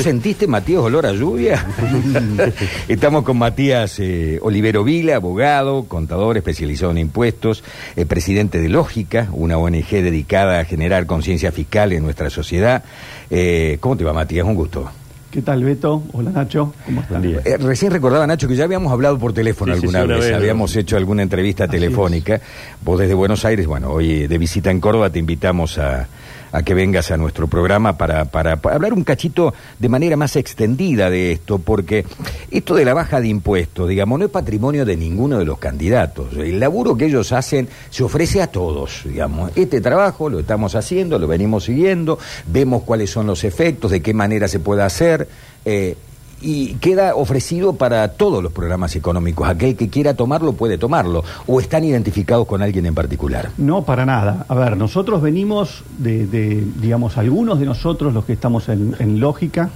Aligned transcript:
¿Vos 0.00 0.04
sentiste, 0.06 0.46
Matías, 0.46 0.80
olor 0.80 1.04
a 1.04 1.12
lluvia? 1.12 1.62
Estamos 2.88 3.22
con 3.22 3.36
Matías 3.36 4.00
eh, 4.00 4.38
Olivero 4.40 4.82
Vila, 4.82 5.16
abogado, 5.16 5.84
contador 5.84 6.38
especializado 6.38 6.90
en 6.92 6.96
impuestos, 6.96 7.62
eh, 7.96 8.06
presidente 8.06 8.60
de 8.60 8.70
Lógica, 8.70 9.28
una 9.30 9.58
ONG 9.58 9.90
dedicada 9.90 10.60
a 10.60 10.64
generar 10.64 11.04
conciencia 11.04 11.52
fiscal 11.52 11.92
en 11.92 12.02
nuestra 12.02 12.30
sociedad. 12.30 12.82
Eh, 13.28 13.76
¿Cómo 13.80 13.98
te 13.98 14.04
va, 14.04 14.14
Matías? 14.14 14.46
Un 14.46 14.54
gusto. 14.54 14.90
¿Qué 15.30 15.42
tal, 15.42 15.64
Beto? 15.64 16.02
Hola, 16.14 16.30
Nacho. 16.30 16.72
¿Cómo 16.86 17.02
están? 17.02 17.22
Eh, 17.22 17.58
recién 17.58 17.92
recordaba, 17.92 18.26
Nacho, 18.26 18.48
que 18.48 18.56
ya 18.56 18.64
habíamos 18.64 18.90
hablado 18.90 19.18
por 19.18 19.34
teléfono 19.34 19.74
Sí, 19.74 19.80
alguna 19.80 20.00
sí, 20.00 20.08
vez, 20.08 20.20
vez, 20.20 20.32
habíamos 20.32 20.74
hecho 20.76 20.96
alguna 20.96 21.22
entrevista 21.22 21.64
Así 21.64 21.72
telefónica. 21.72 22.40
Vos 22.82 22.98
desde 22.98 23.12
Buenos 23.12 23.44
Aires, 23.44 23.66
bueno, 23.66 23.90
hoy 23.90 24.26
de 24.26 24.38
visita 24.38 24.70
en 24.70 24.80
Córdoba 24.80 25.10
te 25.10 25.18
invitamos 25.18 25.76
a, 25.76 26.08
a 26.52 26.62
que 26.62 26.74
vengas 26.74 27.10
a 27.10 27.16
nuestro 27.16 27.46
programa 27.46 27.96
para, 27.96 28.24
para, 28.26 28.52
hablar 28.52 28.92
un 28.92 29.04
cachito 29.04 29.54
de 29.78 29.88
manera 29.88 30.16
más 30.16 30.36
extendida 30.36 31.10
de 31.10 31.32
esto, 31.32 31.58
porque 31.58 32.04
esto 32.50 32.74
de 32.74 32.84
la 32.84 32.94
baja 32.94 33.20
de 33.20 33.28
impuestos, 33.28 33.88
digamos, 33.88 34.18
no 34.18 34.24
es 34.24 34.30
patrimonio 34.30 34.84
de 34.84 34.96
ninguno 34.96 35.38
de 35.38 35.44
los 35.44 35.58
candidatos. 35.58 36.34
El 36.34 36.60
laburo 36.60 36.96
que 36.96 37.06
ellos 37.06 37.32
hacen 37.32 37.68
se 37.90 38.02
ofrece 38.02 38.42
a 38.42 38.48
todos, 38.48 39.02
digamos. 39.04 39.52
Este 39.56 39.80
trabajo 39.80 40.28
lo 40.28 40.40
estamos 40.40 40.74
haciendo, 40.74 41.18
lo 41.18 41.26
venimos 41.26 41.64
siguiendo, 41.64 42.18
vemos 42.46 42.82
cuáles 42.82 43.10
son 43.10 43.26
los 43.26 43.44
efectos, 43.44 43.90
de 43.90 44.02
qué 44.02 44.14
manera 44.14 44.48
se 44.48 44.60
puede 44.60 44.82
hacer. 44.82 45.28
eh, 45.64 45.96
y 46.40 46.74
queda 46.74 47.14
ofrecido 47.14 47.74
para 47.74 48.08
todos 48.08 48.42
los 48.42 48.52
programas 48.52 48.96
económicos. 48.96 49.48
Aquel 49.48 49.76
que 49.76 49.88
quiera 49.88 50.14
tomarlo 50.14 50.54
puede 50.54 50.78
tomarlo. 50.78 51.22
¿O 51.46 51.60
están 51.60 51.84
identificados 51.84 52.46
con 52.46 52.62
alguien 52.62 52.86
en 52.86 52.94
particular? 52.94 53.50
No, 53.58 53.84
para 53.84 54.06
nada. 54.06 54.46
A 54.48 54.54
ver, 54.54 54.76
nosotros 54.76 55.20
venimos 55.20 55.84
de, 55.98 56.26
de, 56.26 56.64
digamos, 56.80 57.18
algunos 57.18 57.60
de 57.60 57.66
nosotros, 57.66 58.14
los 58.14 58.24
que 58.24 58.32
estamos 58.32 58.68
en, 58.68 59.20
Lógica, 59.20 59.70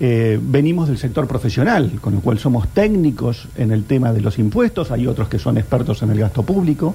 eh, 0.00 0.38
venimos 0.40 0.88
del 0.88 0.98
sector 0.98 1.26
profesional, 1.26 1.98
con 2.00 2.14
lo 2.14 2.20
cual 2.20 2.38
somos 2.38 2.68
técnicos 2.68 3.48
en 3.56 3.72
el 3.72 3.84
tema 3.84 4.12
de 4.12 4.20
los 4.20 4.38
impuestos, 4.38 4.90
hay 4.90 5.06
otros 5.06 5.28
que 5.28 5.38
son 5.38 5.58
expertos 5.58 6.02
en 6.02 6.10
el 6.10 6.20
gasto 6.20 6.42
público. 6.42 6.94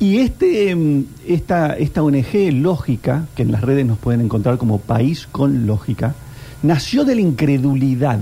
Y 0.00 0.18
este, 0.18 0.74
mm, 0.74 1.04
esta, 1.26 1.74
esta 1.76 2.02
ONG 2.02 2.52
Lógica, 2.52 3.26
que 3.36 3.42
en 3.42 3.52
las 3.52 3.62
redes 3.62 3.86
nos 3.86 3.98
pueden 3.98 4.22
encontrar 4.22 4.56
como 4.58 4.78
País 4.78 5.28
con 5.30 5.66
Lógica, 5.66 6.14
nació 6.62 7.04
de 7.04 7.14
la 7.14 7.20
incredulidad, 7.20 8.18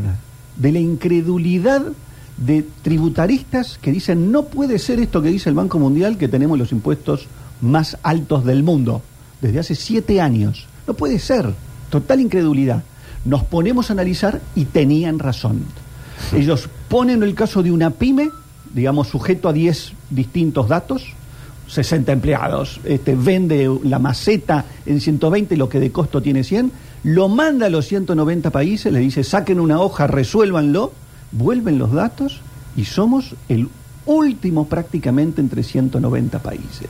de 0.57 0.73
la 0.73 0.79
incredulidad 0.79 1.83
de 2.37 2.67
tributaristas 2.83 3.79
que 3.81 3.93
dicen 3.93 4.31
no 4.31 4.45
puede 4.45 4.79
ser 4.79 5.01
esto 5.01 5.23
que 5.23 5.31
dice 5.31 5.49
el 5.49 5.55
Banco 5.55 5.79
Mundial, 5.79 6.19
que 6.19 6.29
tenemos 6.29 6.59
los 6.59 6.73
impuestos 6.73 7.27
más 7.61 7.97
altos 8.03 8.45
del 8.45 8.63
mundo, 8.63 9.03
desde 9.41 9.61
hace 9.61 9.75
siete 9.75 10.21
años. 10.21 10.67
No 10.87 10.95
puede 10.95 11.19
ser, 11.19 11.53
total 11.91 12.21
incredulidad. 12.21 12.83
Nos 13.25 13.45
ponemos 13.45 13.91
a 13.91 13.95
analizar 13.95 14.41
y 14.55 14.67
tenían 14.67 15.19
razón. 15.19 15.65
Ellos 16.35 16.69
ponen 16.89 17.23
el 17.23 17.35
caso 17.35 17.63
de 17.63 17.73
una 17.73 17.91
pyme, 17.91 18.31
digamos, 18.73 19.09
sujeto 19.09 19.49
a 19.49 19.53
10 19.53 19.93
distintos 20.11 20.69
datos, 20.69 21.05
60 21.69 22.13
empleados, 22.13 22.81
este, 22.85 23.17
vende 23.17 23.69
la 23.83 23.99
maceta 23.99 24.65
en 24.85 25.01
120, 25.01 25.57
lo 25.57 25.69
que 25.69 25.81
de 25.81 25.91
costo 25.91 26.23
tiene 26.23 26.45
100, 26.45 26.71
lo 27.07 27.29
manda 27.29 27.67
a 27.67 27.71
los 27.71 27.87
190 27.87 28.51
países, 28.51 28.93
le 28.93 28.99
dice, 28.99 29.23
saquen 29.23 29.61
una 29.61 29.79
hoja, 29.79 30.09
resuélvanlo, 30.09 30.93
vuelven 31.31 31.79
los 31.79 31.93
datos 31.93 32.41
y 32.77 32.85
somos 32.85 33.37
el 33.49 33.69
último 34.07 34.67
prácticamente 34.67 35.41
entre 35.41 35.63
190 35.63 36.41
países. 36.41 36.89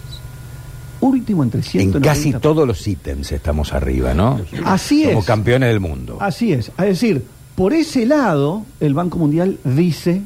Último 1.03 1.43
entre 1.45 1.61
En 1.61 1.67
190 1.67 2.09
casi 2.09 2.33
todos 2.33 2.67
los 2.67 2.89
ítems 2.89 3.31
estamos 3.31 3.75
arriba, 3.75 4.15
¿no? 4.15 4.41
Así 4.65 5.05
Como 5.05 5.21
es. 5.21 5.27
campeones 5.27 5.69
del 5.69 5.81
mundo. 5.81 6.17
Así 6.19 6.51
es. 6.51 6.69
Es 6.79 6.87
decir, 6.87 7.23
por 7.55 7.75
ese 7.75 8.07
lado, 8.07 8.65
el 8.81 8.95
Banco 8.95 9.19
Mundial 9.19 9.59
dice 9.65 10.23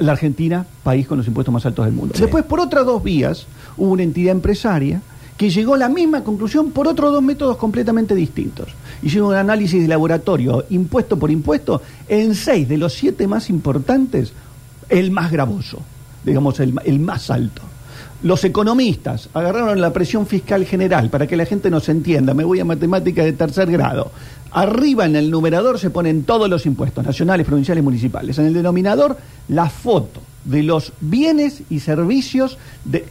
la 0.00 0.12
Argentina, 0.12 0.66
país 0.82 1.06
con 1.06 1.18
los 1.18 1.28
impuestos 1.28 1.52
más 1.52 1.64
altos 1.64 1.84
del 1.84 1.94
mundo. 1.94 2.14
Sí. 2.16 2.22
Después, 2.22 2.44
por 2.44 2.58
otras 2.58 2.84
dos 2.84 3.04
vías, 3.04 3.46
hubo 3.76 3.92
una 3.92 4.02
entidad 4.02 4.32
empresaria 4.32 5.00
que 5.36 5.50
llegó 5.50 5.74
a 5.74 5.78
la 5.78 5.88
misma 5.88 6.24
conclusión 6.24 6.70
por 6.70 6.88
otros 6.88 7.12
dos 7.12 7.22
métodos 7.22 7.56
completamente 7.56 8.14
distintos. 8.14 8.68
Hicieron 9.02 9.28
un 9.28 9.34
análisis 9.34 9.80
de 9.82 9.88
laboratorio, 9.88 10.64
impuesto 10.70 11.18
por 11.18 11.30
impuesto, 11.30 11.82
en 12.08 12.34
seis 12.34 12.68
de 12.68 12.78
los 12.78 12.94
siete 12.94 13.26
más 13.26 13.50
importantes, 13.50 14.32
el 14.88 15.10
más 15.10 15.30
gravoso, 15.30 15.80
digamos, 16.24 16.58
el, 16.60 17.00
más 17.00 17.30
alto. 17.30 17.62
Los 18.22 18.44
economistas 18.44 19.28
agarraron 19.34 19.80
la 19.80 19.92
presión 19.92 20.26
fiscal 20.26 20.64
general 20.64 21.10
para 21.10 21.26
que 21.26 21.36
la 21.36 21.44
gente 21.44 21.68
nos 21.68 21.88
entienda. 21.90 22.32
Me 22.32 22.44
voy 22.44 22.60
a 22.60 22.64
matemáticas 22.64 23.26
de 23.26 23.34
tercer 23.34 23.70
grado. 23.70 24.10
Arriba 24.52 25.04
en 25.04 25.16
el 25.16 25.30
numerador 25.30 25.78
se 25.78 25.90
ponen 25.90 26.24
todos 26.24 26.48
los 26.48 26.64
impuestos, 26.64 27.04
nacionales, 27.04 27.46
provinciales, 27.46 27.84
municipales. 27.84 28.38
En 28.38 28.46
el 28.46 28.54
denominador, 28.54 29.18
la 29.48 29.68
foto 29.68 30.22
de 30.46 30.62
los 30.62 30.94
bienes 31.00 31.62
y 31.68 31.80
servicios 31.80 32.56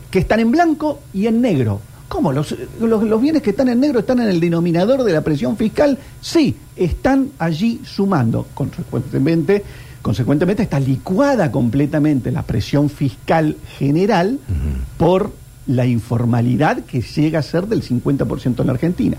que 0.09 0.19
están 0.19 0.40
en 0.40 0.50
blanco 0.50 1.02
y 1.14 1.28
en 1.28 1.41
negro. 1.41 1.81
¿Cómo? 2.07 2.31
Los, 2.31 2.55
los- 2.79 3.03
los 3.03 3.21
bienes 3.21 3.41
que 3.41 3.49
están 3.49 3.67
en 3.69 3.79
negro 3.79 3.99
están 3.99 4.19
en 4.19 4.27
el 4.29 4.39
denominador 4.39 5.03
de 5.03 5.11
la 5.13 5.21
presión 5.21 5.57
fiscal? 5.57 5.97
Sí, 6.21 6.55
están 6.75 7.29
allí 7.39 7.81
sumando. 7.83 8.45
Consecuentemente, 8.53 9.63
consecuentemente 10.01 10.63
está 10.63 10.79
licuada 10.79 11.51
completamente 11.51 12.31
la 12.31 12.43
presión 12.43 12.89
fiscal 12.89 13.57
general 13.77 14.39
por 14.97 15.31
la 15.67 15.85
informalidad 15.88 16.81
que 16.85 17.01
llega 17.01 17.39
a 17.39 17.43
ser 17.43 17.66
del 17.67 17.81
50% 17.81 18.59
en 18.61 18.67
la 18.67 18.73
Argentina. 18.73 19.17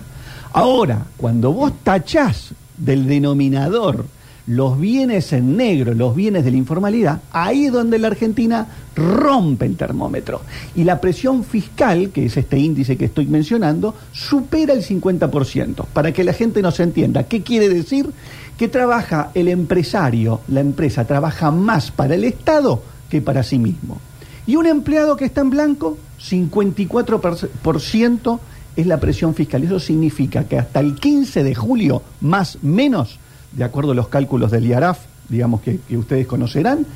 Ahora, 0.53 1.06
cuando 1.16 1.53
vos 1.53 1.72
tachás 1.82 2.50
del 2.78 3.06
denominador 3.06 4.06
los 4.47 4.79
bienes 4.79 5.33
en 5.33 5.57
negro, 5.57 5.95
los 5.95 6.15
bienes 6.15 6.45
de 6.45 6.53
la 6.53 6.57
informalidad, 6.57 7.21
ahí 7.33 7.67
es 7.67 7.73
donde 7.73 7.99
la 7.99 8.07
Argentina 8.09 8.67
rompe 8.95 9.67
el 9.67 9.77
termómetro. 9.77 10.43
Y 10.75 10.84
la 10.84 11.01
presión 11.01 11.43
fiscal, 11.43 12.11
que 12.11 12.27
es 12.27 12.37
este 12.37 12.59
índice 12.59 12.97
que 12.97 13.07
estoy 13.07 13.27
mencionando, 13.27 13.95
supera 14.12 14.73
el 14.73 14.84
50%. 14.84 15.87
Para 15.93 16.12
que 16.12 16.25
la 16.25 16.33
gente 16.33 16.62
nos 16.62 16.79
entienda, 16.79 17.25
¿qué 17.25 17.43
quiere 17.43 17.69
decir? 17.69 18.11
Que 18.57 18.69
trabaja 18.69 19.31
el 19.34 19.49
empresario, 19.49 20.41
la 20.49 20.61
empresa 20.61 21.05
trabaja 21.05 21.51
más 21.51 21.91
para 21.91 22.15
el 22.15 22.25
Estado 22.25 22.83
que 23.11 23.21
para 23.21 23.43
sí 23.43 23.59
mismo. 23.59 24.01
Y 24.47 24.55
un 24.55 24.67
empleado 24.67 25.17
que 25.17 25.25
está 25.25 25.41
en 25.41 25.51
blanco, 25.51 25.99
54% 26.21 28.41
es 28.77 28.87
la 28.87 29.01
presión 29.01 29.34
fiscal. 29.34 29.65
Eso 29.65 29.81
significa 29.81 30.45
que 30.45 30.59
hasta 30.59 30.81
el 30.81 30.95
15 30.95 31.43
de 31.43 31.55
julio, 31.55 32.03
más 32.21 32.59
menos, 32.63 33.19
de 33.56 33.65
acuerdo 33.65 33.93
a 33.93 33.94
los 33.94 34.09
cálculos 34.09 34.50
del 34.50 34.67
IARAF, 34.67 34.99
digamos 35.28 35.61
que, 35.62 35.78
que 35.89 35.97
ustedes 35.97 36.27
conocerán, 36.27 36.87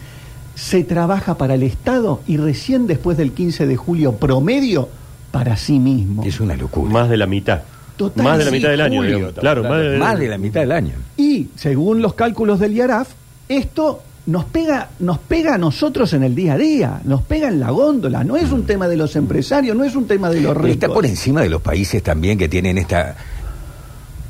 se 0.54 0.84
trabaja 0.84 1.36
para 1.38 1.54
el 1.54 1.62
Estado 1.62 2.20
y 2.26 2.36
recién 2.36 2.86
después 2.86 3.16
del 3.16 3.32
15 3.32 3.66
de 3.66 3.76
julio 3.76 4.16
promedio 4.16 4.88
para 5.30 5.56
sí 5.56 5.78
mismo. 5.78 6.22
Es 6.24 6.40
una 6.40 6.56
locura. 6.56 6.92
Más 6.92 7.08
de 7.08 7.16
la 7.16 7.26
mitad. 7.26 7.62
Total, 7.96 8.24
más 8.24 8.38
de 8.38 8.44
la 8.44 8.50
sí, 8.50 8.56
mitad 8.56 8.68
del 8.70 8.80
año, 8.80 8.96
Julio, 8.96 9.16
digamos. 9.16 9.28
estamos 9.30 9.40
Claro, 9.40 9.62
más 9.68 9.82
de, 9.82 9.98
más 9.98 10.18
de 10.18 10.28
la 10.28 10.38
mitad 10.38 10.60
del 10.60 10.72
año. 10.72 10.92
Y 11.16 11.48
según 11.56 12.02
los 12.02 12.14
cálculos 12.14 12.58
del 12.58 12.74
IARAF, 12.74 13.08
esto 13.48 14.02
nos 14.26 14.44
pega, 14.44 14.90
nos 15.00 15.18
pega 15.18 15.54
a 15.54 15.58
nosotros 15.58 16.12
en 16.12 16.22
el 16.22 16.34
día 16.34 16.54
a 16.54 16.58
día, 16.58 17.00
nos 17.04 17.22
pega 17.22 17.48
en 17.48 17.60
la 17.60 17.70
góndola. 17.70 18.24
No 18.24 18.36
es 18.36 18.52
un 18.52 18.64
tema 18.64 18.88
de 18.88 18.96
los 18.96 19.16
empresarios, 19.16 19.76
no 19.76 19.84
es 19.84 19.96
un 19.96 20.06
tema 20.06 20.30
de 20.30 20.40
los 20.40 20.56
ricos. 20.56 20.70
está 20.70 20.88
por 20.88 21.06
encima 21.06 21.42
de 21.42 21.48
los 21.48 21.60
países 21.60 22.02
también 22.02 22.38
que 22.38 22.48
tienen 22.48 22.78
esta 22.78 23.16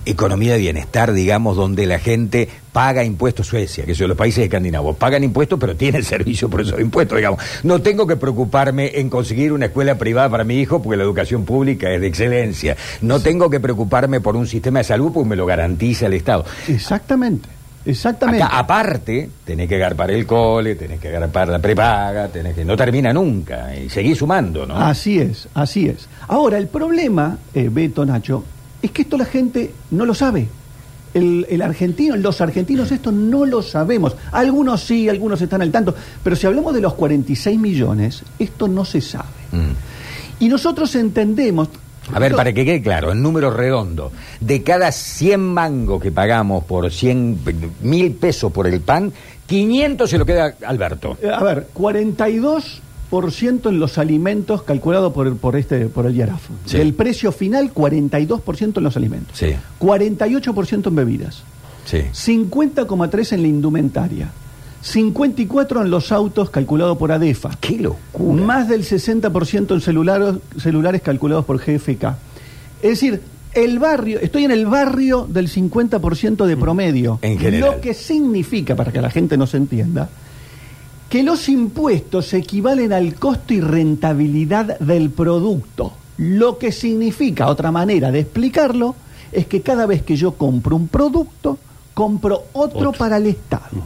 economía 0.05 0.55
de 0.55 0.59
bienestar, 0.59 1.13
digamos, 1.13 1.57
donde 1.57 1.87
la 1.87 1.99
gente 1.99 2.49
paga 2.73 3.05
impuestos, 3.05 3.47
Suecia, 3.49 3.85
que 3.85 3.95
son 3.95 4.09
los 4.09 4.17
países 4.17 4.45
escandinavos, 4.45 4.97
pagan 4.97 5.25
impuestos, 5.25 5.59
pero 5.59 5.77
tienen 5.77 6.03
servicio 6.05 6.49
por 6.49 6.63
esos 6.63 6.81
impuestos, 6.81 7.17
digamos. 7.17 7.41
No 7.63 7.83
tengo 7.83 8.07
que 8.07 8.17
preocuparme 8.17 8.93
en 8.95 9.11
conseguir 9.11 9.53
una 9.53 9.67
escuela 9.67 9.97
privada 9.97 10.29
para 10.29 10.45
mi 10.45 10.59
hijo 10.59 10.83
porque 10.83 10.97
la 10.97 11.05
educación 11.05 11.45
pública 11.45 11.91
es 11.91 12.01
de 12.01 12.07
excelencia. 12.07 12.77
No 13.01 13.21
tengo 13.21 13.51
que 13.51 13.61
preocuparme 13.61 14.21
por 14.21 14.37
un 14.37 14.47
sistema 14.47 14.81
de 14.81 14.85
salud 14.85 15.13
porque 15.13 15.29
me 15.29 15.37
lo 15.37 15.47
garantiza 15.47 16.07
el 16.07 16.15
Estado. 16.15 16.45
Exactamente, 16.69 17.49
exactamente. 17.85 18.43
Acá, 18.43 18.59
aparte, 18.59 19.29
tenés 19.45 19.69
que 19.69 19.77
agarpar 19.77 20.11
el 20.11 20.27
cole, 20.27 20.77
tenés 20.77 21.01
que 21.01 21.09
agarpar 21.09 21.49
la 21.49 21.59
prepaga, 21.59 22.29
tenés 22.29 22.55
que... 22.55 22.65
No 22.65 22.77
termina 22.77 23.13
nunca, 23.13 23.75
y 23.77 23.89
seguís 23.89 24.19
sumando, 24.19 24.67
¿no? 24.67 24.77
Así 24.77 25.19
es, 25.19 25.49
así 25.55 25.89
es. 25.89 26.09
Ahora, 26.29 26.59
el 26.59 26.69
problema, 26.69 27.39
eh, 27.55 27.69
Beto, 27.71 28.07
Nacho, 28.07 28.45
es 28.83 28.91
que 28.91 29.03
esto 29.03 29.17
la 29.17 29.25
gente 29.25 29.73
no 29.91 30.05
lo 30.07 30.15
sabe. 30.15 30.49
El, 31.13 31.47
el 31.51 31.61
argentino, 31.63 32.17
los 32.17 32.41
argentinos 32.41 32.93
esto 32.93 33.11
no 33.11 33.45
lo 33.45 33.63
sabemos. 33.63 34.17
Algunos 34.31 34.83
sí, 34.83 35.09
algunos 35.09 35.43
están 35.43 35.61
al 35.61 35.73
tanto. 35.73 35.95
Pero 36.23 36.37
si 36.37 36.47
hablamos 36.47 36.73
de 36.73 36.81
los 36.81 36.95
46 36.95 37.59
millones, 37.59 38.23
esto 38.39 38.69
no 38.69 38.85
se 38.85 39.01
sabe. 39.01 39.27
Mm. 39.53 40.45
Y 40.45 40.49
nosotros 40.49 40.95
entendemos... 40.95 41.69
A 42.13 42.19
ver, 42.19 42.35
para 42.35 42.53
que 42.53 42.65
quede 42.65 42.83
claro, 42.83 43.13
en 43.13 43.23
número 43.23 43.51
redondo, 43.51 44.11
de 44.41 44.63
cada 44.63 44.91
100 44.91 45.41
mangos 45.41 46.03
que 46.03 46.11
pagamos 46.11 46.65
por 46.65 46.91
100 46.91 47.39
mil 47.83 48.13
pesos 48.13 48.51
por 48.51 48.67
el 48.67 48.81
pan, 48.81 49.13
500 49.47 50.11
se 50.11 50.19
lo 50.19 50.27
queda 50.27 50.55
Alberto. 50.67 51.19
Eh, 51.23 51.31
A 51.31 51.43
ver, 51.45 51.69
42% 51.75 52.81
en 53.13 53.81
los 53.81 53.99
alimentos 53.99 54.63
calculado 54.63 55.13
por, 55.13 55.37
por 55.37 55.57
este 55.57 55.87
por 55.87 56.07
el 56.07 56.17
IARAF. 56.17 56.49
Sí. 56.65 56.79
Del 56.79 56.95
precio 56.95 57.33
final, 57.33 57.73
42% 57.75 58.77
en 58.77 58.85
los 58.85 58.97
alimentos. 58.97 59.37
Sí. 59.37 59.55
48% 59.81 60.87
en 60.87 60.95
bebidas. 60.95 61.43
Sí. 61.85 61.99
50,3 62.13 63.33
en 63.33 63.43
la 63.43 63.49
indumentaria, 63.49 64.31
54 64.83 65.83
en 65.83 65.91
los 65.91 66.13
autos 66.13 66.51
calculado 66.51 66.97
por 66.97 67.11
ADEFA, 67.11 67.57
¡Qué 67.61 67.79
locura! 67.79 68.43
más 68.43 68.69
del 68.69 68.85
60% 68.85 69.75
en 69.75 69.81
celulares, 69.81 70.37
celulares 70.59 71.03
calculados 71.03 71.45
por 71.45 71.59
GFK. 71.59 72.15
Es 72.83 72.91
decir, 72.91 73.21
el 73.55 73.79
barrio, 73.79 74.21
estoy 74.21 74.45
en 74.45 74.53
el 74.53 74.67
barrio 74.67 75.27
del 75.29 75.49
50% 75.49 76.47
de 76.47 76.57
promedio. 76.57 77.19
En 77.23 77.39
general. 77.39 77.73
Lo 77.73 77.81
que 77.81 77.95
significa, 77.95 78.77
para 78.77 78.93
que 78.93 79.01
la 79.01 79.11
gente 79.11 79.37
nos 79.37 79.55
entienda, 79.55 80.09
que 81.11 81.25
los 81.25 81.49
impuestos 81.49 82.33
equivalen 82.33 82.93
al 82.93 83.15
costo 83.17 83.53
y 83.53 83.61
rentabilidad 83.61 84.79
del 84.79 85.11
producto. 85.11 85.93
Lo 86.19 86.57
que 86.57 86.71
significa, 86.71 87.49
otra 87.49 87.73
manera 87.73 88.13
de 88.13 88.21
explicarlo, 88.21 88.95
es 89.33 89.47
que 89.47 89.61
cada 89.61 89.87
vez 89.87 90.03
que 90.03 90.17
yo 90.17 90.33
compro 90.33 90.77
un 90.77 90.87
producto, 90.87 91.59
compro 91.95 92.45
otro, 92.53 92.91
Otro. 92.91 92.93
para 92.93 93.17
el 93.17 93.27
Estado. 93.27 93.83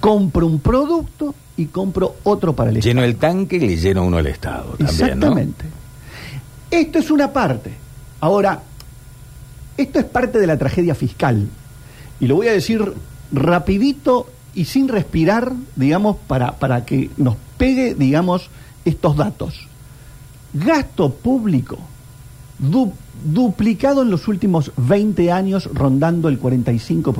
Compro 0.00 0.46
un 0.46 0.58
producto 0.58 1.32
y 1.56 1.66
compro 1.66 2.16
otro 2.24 2.54
para 2.54 2.70
el 2.70 2.78
Estado. 2.78 2.90
Lleno 2.90 3.04
el 3.04 3.16
tanque 3.16 3.56
y 3.56 3.60
le 3.60 3.76
lleno 3.76 4.04
uno 4.04 4.16
al 4.16 4.26
Estado 4.26 4.74
también, 4.76 4.86
¿no? 4.86 5.04
Exactamente. 5.04 5.64
Esto 6.70 6.98
es 6.98 7.10
una 7.10 7.32
parte. 7.32 7.72
Ahora, 8.20 8.60
esto 9.76 9.98
es 10.00 10.04
parte 10.06 10.40
de 10.40 10.46
la 10.48 10.58
tragedia 10.58 10.96
fiscal. 10.96 11.46
Y 12.18 12.26
lo 12.26 12.34
voy 12.34 12.48
a 12.48 12.52
decir 12.52 12.92
rapidito 13.32 14.28
y 14.56 14.64
sin 14.64 14.88
respirar, 14.88 15.52
digamos, 15.76 16.16
para, 16.26 16.52
para 16.58 16.84
que 16.84 17.10
nos 17.16 17.36
pegue, 17.58 17.94
digamos, 17.94 18.48
estos 18.84 19.16
datos. 19.16 19.68
Gasto 20.52 21.10
público 21.10 21.78
du- 22.58 22.92
duplicado 23.24 24.02
en 24.02 24.10
los 24.10 24.26
últimos 24.28 24.72
20 24.76 25.30
años, 25.30 25.68
rondando 25.72 26.28
el 26.28 26.40
45%. 26.40 27.12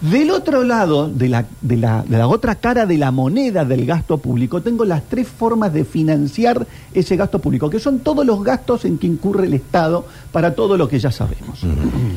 Del 0.00 0.32
otro 0.32 0.64
lado, 0.64 1.08
de 1.08 1.28
la, 1.28 1.46
de, 1.60 1.76
la, 1.76 2.02
de 2.02 2.18
la 2.18 2.26
otra 2.26 2.56
cara 2.56 2.86
de 2.86 2.98
la 2.98 3.12
moneda 3.12 3.64
del 3.64 3.86
gasto 3.86 4.18
público, 4.18 4.60
tengo 4.60 4.84
las 4.84 5.04
tres 5.04 5.28
formas 5.28 5.72
de 5.72 5.84
financiar 5.84 6.66
ese 6.92 7.14
gasto 7.16 7.38
público, 7.38 7.70
que 7.70 7.78
son 7.78 8.00
todos 8.00 8.26
los 8.26 8.42
gastos 8.42 8.84
en 8.84 8.98
que 8.98 9.06
incurre 9.06 9.46
el 9.46 9.54
Estado 9.54 10.04
para 10.32 10.56
todo 10.56 10.76
lo 10.76 10.88
que 10.88 10.98
ya 10.98 11.12
sabemos. 11.12 11.60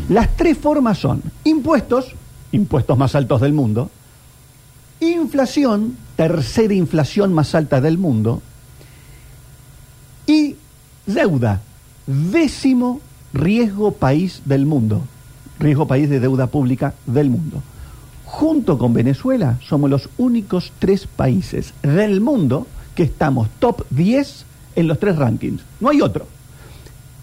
Las 0.09 0.35
tres 0.35 0.57
formas 0.57 0.97
son 0.97 1.21
impuestos, 1.43 2.15
impuestos 2.55 2.97
más 2.97 3.15
altos 3.15 3.41
del 3.41 3.53
mundo, 3.53 3.89
inflación, 4.99 5.97
tercera 6.15 6.73
inflación 6.73 7.33
más 7.33 7.53
alta 7.53 7.81
del 7.81 7.97
mundo, 7.97 8.41
y 10.25 10.55
deuda, 11.05 11.61
décimo 12.07 13.01
riesgo 13.33 13.91
país 13.91 14.41
del 14.45 14.65
mundo, 14.65 15.03
riesgo 15.59 15.87
país 15.87 16.09
de 16.09 16.19
deuda 16.19 16.47
pública 16.47 16.93
del 17.05 17.29
mundo. 17.29 17.61
Junto 18.25 18.77
con 18.77 18.93
Venezuela 18.93 19.59
somos 19.67 19.89
los 19.89 20.09
únicos 20.17 20.71
tres 20.79 21.07
países 21.07 21.73
del 21.83 22.21
mundo 22.21 22.67
que 22.95 23.03
estamos 23.03 23.49
top 23.59 23.85
10 23.91 24.45
en 24.75 24.87
los 24.87 24.99
tres 24.99 25.15
rankings. 25.15 25.61
No 25.79 25.89
hay 25.89 26.01
otro. 26.01 26.27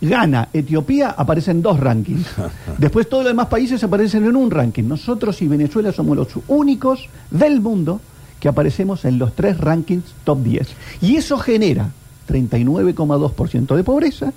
Ghana, 0.03 0.49
Etiopía 0.53 1.11
aparecen 1.11 1.63
dos 1.63 1.79
rankings. 1.79 2.27
Después 2.79 3.09
todos 3.09 3.23
los 3.23 3.33
demás 3.33 3.47
países 3.47 3.83
aparecen 3.85 4.25
en 4.25 4.35
un 4.35 4.51
ranking. 4.51 4.85
Nosotros 4.85 5.41
y 5.43 5.49
Venezuela 5.49 5.93
somos 5.93 6.17
los 6.17 6.29
únicos 6.49 7.09
del 7.31 7.61
mundo 7.61 8.01
que 8.41 8.49
aparecemos 8.49 9.05
en 9.05 9.19
los 9.19 9.35
tres 9.35 9.59
rankings 9.59 10.05
top 10.25 10.43
10. 10.43 10.69
Y 11.03 11.17
eso 11.17 11.39
genera 11.39 11.91
39,2% 12.29 13.77
de 13.77 13.85
pobreza 13.85 14.33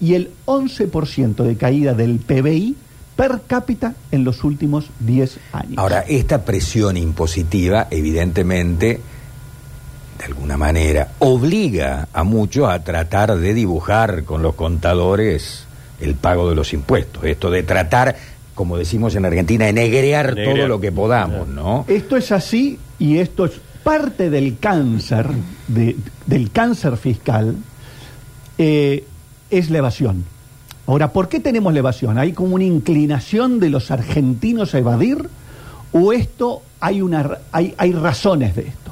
y 0.00 0.14
el 0.14 0.30
11% 0.46 1.44
de 1.44 1.56
caída 1.56 1.92
del 1.92 2.18
PBI 2.18 2.74
per 3.14 3.42
cápita 3.46 3.94
en 4.10 4.24
los 4.24 4.44
últimos 4.44 4.86
10 5.00 5.38
años. 5.52 5.74
Ahora, 5.76 6.00
esta 6.08 6.42
presión 6.42 6.96
impositiva, 6.96 7.88
evidentemente, 7.90 8.98
de 10.20 10.26
alguna 10.26 10.56
manera, 10.56 11.08
obliga 11.18 12.08
a 12.12 12.24
muchos 12.24 12.68
a 12.68 12.84
tratar 12.84 13.36
de 13.38 13.54
dibujar 13.54 14.24
con 14.24 14.42
los 14.42 14.54
contadores 14.54 15.64
el 16.00 16.14
pago 16.14 16.48
de 16.48 16.54
los 16.54 16.72
impuestos. 16.74 17.24
Esto 17.24 17.50
de 17.50 17.62
tratar, 17.62 18.16
como 18.54 18.76
decimos 18.76 19.14
en 19.14 19.24
Argentina, 19.24 19.64
de 19.66 19.72
negrear, 19.72 20.34
Negrear. 20.34 20.56
todo 20.56 20.68
lo 20.68 20.80
que 20.80 20.92
podamos, 20.92 21.48
¿no? 21.48 21.84
Esto 21.88 22.16
es 22.16 22.32
así 22.32 22.78
y 22.98 23.18
esto 23.18 23.46
es 23.46 23.52
parte 23.82 24.28
del 24.30 24.58
cáncer, 24.58 25.26
de- 25.68 25.96
del 26.26 26.50
cáncer 26.50 26.96
fiscal, 26.98 27.56
eh, 28.58 29.04
es 29.50 29.70
la 29.70 29.78
evasión. 29.78 30.24
Ahora, 30.86 31.12
¿por 31.12 31.28
qué 31.28 31.40
tenemos 31.40 31.72
la 31.72 31.78
evasión? 31.78 32.18
¿Hay 32.18 32.32
como 32.32 32.56
una 32.56 32.64
inclinación 32.64 33.58
de 33.60 33.70
los 33.70 33.90
argentinos 33.90 34.74
a 34.74 34.78
evadir? 34.78 35.28
¿O 35.92 36.12
esto 36.12 36.62
hay, 36.80 37.00
una, 37.02 37.38
hay, 37.52 37.74
hay 37.78 37.92
razones 37.92 38.54
de 38.56 38.62
esto? 38.68 38.89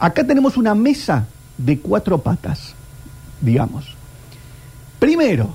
Acá 0.00 0.24
tenemos 0.24 0.56
una 0.56 0.74
mesa 0.74 1.26
de 1.58 1.78
cuatro 1.78 2.16
patas, 2.18 2.74
digamos. 3.42 3.84
Primero, 4.98 5.50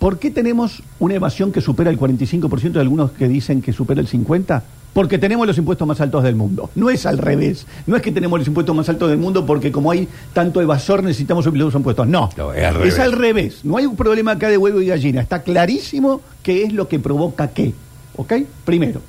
¿por 0.00 0.18
qué 0.18 0.32
tenemos 0.32 0.82
una 0.98 1.14
evasión 1.14 1.52
que 1.52 1.60
supera 1.60 1.90
el 1.90 1.98
45% 1.98 2.72
de 2.72 2.80
algunos 2.80 3.12
que 3.12 3.28
dicen 3.28 3.62
que 3.62 3.72
supera 3.72 4.00
el 4.00 4.08
50%? 4.08 4.62
Porque 4.92 5.18
tenemos 5.18 5.46
los 5.46 5.58
impuestos 5.58 5.86
más 5.88 6.00
altos 6.00 6.22
del 6.22 6.36
mundo. 6.36 6.70
No 6.76 6.88
es 6.90 7.04
al 7.06 7.18
revés. 7.18 7.66
No 7.86 7.96
es 7.96 8.02
que 8.02 8.12
tenemos 8.12 8.38
los 8.38 8.46
impuestos 8.46 8.74
más 8.76 8.88
altos 8.88 9.10
del 9.10 9.18
mundo 9.18 9.44
porque 9.44 9.72
como 9.72 9.90
hay 9.90 10.08
tanto 10.32 10.60
evasor 10.60 11.02
necesitamos 11.02 11.44
subir 11.44 11.62
los 11.62 11.74
impuestos. 11.74 12.06
No, 12.06 12.30
No, 12.36 12.52
es 12.52 12.98
al 13.00 13.12
revés. 13.12 13.64
No 13.64 13.76
hay 13.76 13.86
un 13.86 13.96
problema 13.96 14.32
acá 14.32 14.48
de 14.48 14.56
huevo 14.56 14.80
y 14.80 14.86
gallina. 14.86 15.20
Está 15.20 15.42
clarísimo 15.42 16.20
qué 16.44 16.62
es 16.62 16.72
lo 16.72 16.86
que 16.86 17.00
provoca 17.00 17.48
qué. 17.48 17.74
¿Ok? 18.16 18.34
Primero. 18.64 19.00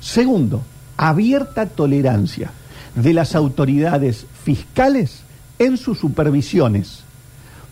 Segundo, 0.00 0.62
abierta 0.96 1.66
tolerancia 1.66 2.52
de 2.94 3.12
las 3.12 3.34
autoridades 3.34 4.26
fiscales 4.44 5.22
en 5.58 5.76
sus 5.76 5.98
supervisiones. 5.98 7.00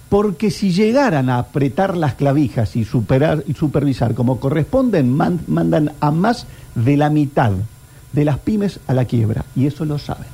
Porque 0.09 0.51
si 0.51 0.73
llegaran 0.73 1.31
a 1.31 1.39
apretar 1.39 1.97
las 1.97 2.15
clavijas 2.15 2.75
y, 2.75 2.85
superar, 2.85 3.45
y 3.47 3.55
supervisar 3.55 4.15
como 4.15 4.41
corresponden, 4.41 5.13
man- 5.13 5.41
mandan 5.47 5.93
a 6.01 6.11
más 6.11 6.47
de 6.75 6.97
la 6.97 7.11
mitad 7.11 7.53
de 8.13 8.25
las 8.25 8.39
pymes 8.39 8.81
a 8.89 8.95
la 8.95 9.05
quiebra. 9.05 9.45
Y 9.55 9.67
eso 9.67 9.85
lo 9.85 9.99
saben. 9.99 10.27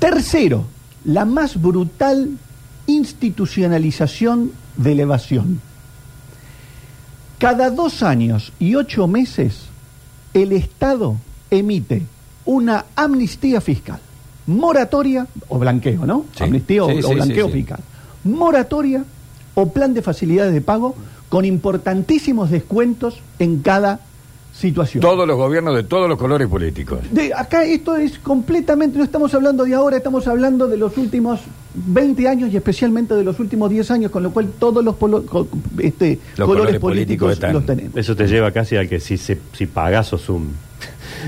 Tercero, 0.00 0.64
la 1.04 1.24
más 1.24 1.60
brutal 1.60 2.30
institucionalización 2.88 4.50
de 4.76 4.94
la 4.96 5.02
evasión. 5.02 5.60
Cada 7.38 7.70
dos 7.70 8.02
años 8.02 8.52
y 8.58 8.74
ocho 8.74 9.06
meses, 9.06 9.66
el 10.34 10.52
Estado 10.52 11.16
emite 11.50 12.02
una 12.46 12.84
amnistía 12.96 13.60
fiscal, 13.60 13.98
moratoria 14.46 15.26
o 15.48 15.58
blanqueo, 15.58 16.06
¿no? 16.06 16.24
Sí. 16.36 16.44
Amnistía 16.44 16.84
o- 16.84 16.88
Sí, 16.90 16.98
o, 17.04 17.08
sí, 17.08 17.14
blanqueo 17.14 17.46
sí, 17.46 17.52
sí. 17.52 17.58
fiscal. 17.58 17.80
Moratoria 18.24 19.04
o 19.54 19.70
plan 19.72 19.94
de 19.94 20.02
facilidades 20.02 20.52
de 20.52 20.60
pago 20.60 20.94
con 21.28 21.44
importantísimos 21.44 22.50
descuentos 22.50 23.20
en 23.38 23.60
cada 23.62 24.00
situación. 24.54 25.02
Todos 25.02 25.26
los 25.28 25.36
gobiernos 25.36 25.74
de 25.74 25.82
todos 25.82 26.08
los 26.08 26.18
colores 26.18 26.48
políticos. 26.48 27.00
De 27.10 27.32
acá 27.34 27.64
esto 27.64 27.96
es 27.96 28.18
completamente, 28.18 28.96
no 28.96 29.04
estamos 29.04 29.34
hablando 29.34 29.64
de 29.64 29.74
ahora, 29.74 29.98
estamos 29.98 30.26
hablando 30.28 30.66
de 30.66 30.76
los 30.78 30.96
últimos 30.96 31.40
20 31.74 32.26
años 32.28 32.50
y 32.52 32.56
especialmente 32.56 33.14
de 33.14 33.22
los 33.24 33.38
últimos 33.38 33.68
10 33.70 33.90
años, 33.90 34.10
con 34.10 34.22
lo 34.22 34.30
cual 34.30 34.48
todos 34.58 34.82
los 34.82 34.94
polo- 34.96 35.22
este, 35.78 36.18
Los 36.36 36.46
colores, 36.48 36.78
colores 36.78 36.80
políticos 36.80 36.80
políticos 36.80 37.32
están- 37.32 37.52
los 37.52 37.66
tenemos. 37.66 37.96
Eso 37.96 38.16
te 38.16 38.26
lleva 38.28 38.50
casi 38.50 38.76
a 38.76 38.88
que 38.88 38.98
si, 38.98 39.18
se, 39.18 39.38
si 39.52 39.66
pagas 39.66 40.06
sos 40.08 40.28
un... 40.30 40.54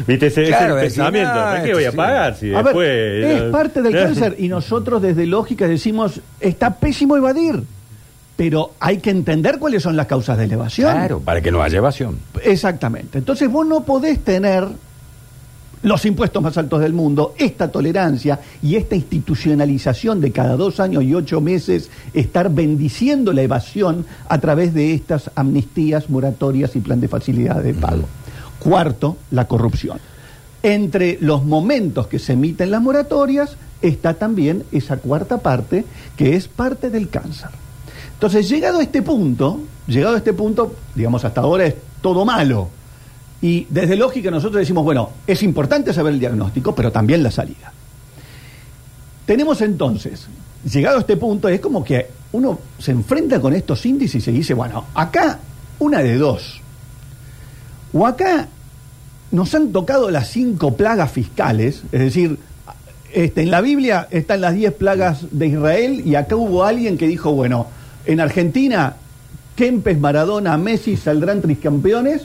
¿Viste 0.06 0.26
ese, 0.26 0.44
Claro, 0.44 0.78
es 0.78 0.84
el 0.84 0.88
pensamiento? 0.88 1.34
¿Para 1.34 1.62
qué 1.62 1.74
voy 1.74 1.84
a 1.84 1.90
sí. 1.90 1.96
pagar 1.96 2.36
si 2.36 2.54
A 2.54 2.62
después... 2.62 2.88
ver, 2.88 3.24
es 3.24 3.42
parte 3.52 3.82
del 3.82 3.92
cáncer 3.92 4.36
y 4.38 4.48
nosotros 4.48 5.02
desde 5.02 5.26
lógica 5.26 5.66
decimos, 5.66 6.20
está 6.40 6.76
pésimo 6.76 7.16
evadir, 7.16 7.62
pero 8.36 8.72
hay 8.80 8.98
que 8.98 9.10
entender 9.10 9.58
cuáles 9.58 9.82
son 9.82 9.96
las 9.96 10.06
causas 10.06 10.38
de 10.38 10.46
la 10.46 10.54
evasión. 10.54 10.92
Claro, 10.92 11.20
para 11.20 11.40
que 11.40 11.50
no 11.50 11.62
haya 11.62 11.78
evasión. 11.78 12.18
Exactamente. 12.42 13.18
Entonces 13.18 13.50
vos 13.50 13.66
no 13.66 13.82
podés 13.84 14.20
tener 14.20 14.66
los 15.82 16.04
impuestos 16.06 16.42
más 16.42 16.56
altos 16.58 16.80
del 16.80 16.92
mundo, 16.92 17.34
esta 17.38 17.70
tolerancia 17.70 18.40
y 18.62 18.76
esta 18.76 18.96
institucionalización 18.96 20.20
de 20.20 20.32
cada 20.32 20.56
dos 20.56 20.80
años 20.80 21.04
y 21.04 21.14
ocho 21.14 21.40
meses 21.40 21.90
estar 22.14 22.50
bendiciendo 22.50 23.32
la 23.32 23.42
evasión 23.42 24.04
a 24.28 24.38
través 24.38 24.74
de 24.74 24.94
estas 24.94 25.30
amnistías, 25.34 26.10
moratorias 26.10 26.74
y 26.76 26.80
plan 26.80 27.00
de 27.00 27.08
facilidades 27.08 27.64
de 27.64 27.74
pago. 27.74 28.08
Cuarto, 28.58 29.16
la 29.30 29.46
corrupción. 29.46 29.98
Entre 30.62 31.18
los 31.20 31.44
momentos 31.44 32.08
que 32.08 32.18
se 32.18 32.32
emiten 32.32 32.70
las 32.70 32.82
moratorias 32.82 33.56
está 33.80 34.14
también 34.14 34.64
esa 34.72 34.96
cuarta 34.96 35.38
parte 35.38 35.84
que 36.16 36.34
es 36.34 36.48
parte 36.48 36.90
del 36.90 37.08
cáncer. 37.08 37.50
Entonces, 38.14 38.48
llegado 38.48 38.80
a 38.80 38.82
este 38.82 39.02
punto, 39.02 39.60
llegado 39.86 40.16
a 40.16 40.18
este 40.18 40.32
punto, 40.32 40.74
digamos, 40.94 41.24
hasta 41.24 41.40
ahora 41.40 41.66
es 41.66 41.74
todo 42.00 42.24
malo. 42.24 42.68
Y 43.40 43.66
desde 43.70 43.94
lógica 43.94 44.30
nosotros 44.30 44.58
decimos, 44.58 44.82
bueno, 44.82 45.10
es 45.26 45.42
importante 45.44 45.92
saber 45.92 46.14
el 46.14 46.18
diagnóstico, 46.18 46.74
pero 46.74 46.90
también 46.90 47.22
la 47.22 47.30
salida. 47.30 47.72
Tenemos 49.24 49.60
entonces, 49.60 50.26
llegado 50.64 50.96
a 50.96 51.00
este 51.00 51.16
punto, 51.16 51.48
es 51.48 51.60
como 51.60 51.84
que 51.84 52.08
uno 52.32 52.58
se 52.78 52.90
enfrenta 52.90 53.40
con 53.40 53.54
estos 53.54 53.84
índices 53.86 54.26
y 54.26 54.32
dice, 54.32 54.54
bueno, 54.54 54.86
acá 54.94 55.38
una 55.78 55.98
de 56.00 56.16
dos. 56.16 56.60
O 57.92 58.06
acá 58.06 58.48
nos 59.30 59.54
han 59.54 59.72
tocado 59.72 60.10
las 60.10 60.28
cinco 60.28 60.76
plagas 60.76 61.10
fiscales, 61.12 61.82
es 61.92 62.00
decir, 62.00 62.38
este, 63.12 63.42
en 63.42 63.50
la 63.50 63.60
Biblia 63.60 64.06
están 64.10 64.42
las 64.42 64.54
diez 64.54 64.72
plagas 64.72 65.26
de 65.30 65.46
Israel 65.46 66.02
y 66.04 66.14
acá 66.14 66.36
hubo 66.36 66.64
alguien 66.64 66.98
que 66.98 67.06
dijo, 67.06 67.32
bueno, 67.32 67.66
en 68.04 68.20
Argentina, 68.20 68.96
Kempes, 69.56 69.98
Maradona, 69.98 70.56
Messi 70.56 70.96
saldrán 70.96 71.40
tricampeones, 71.40 72.22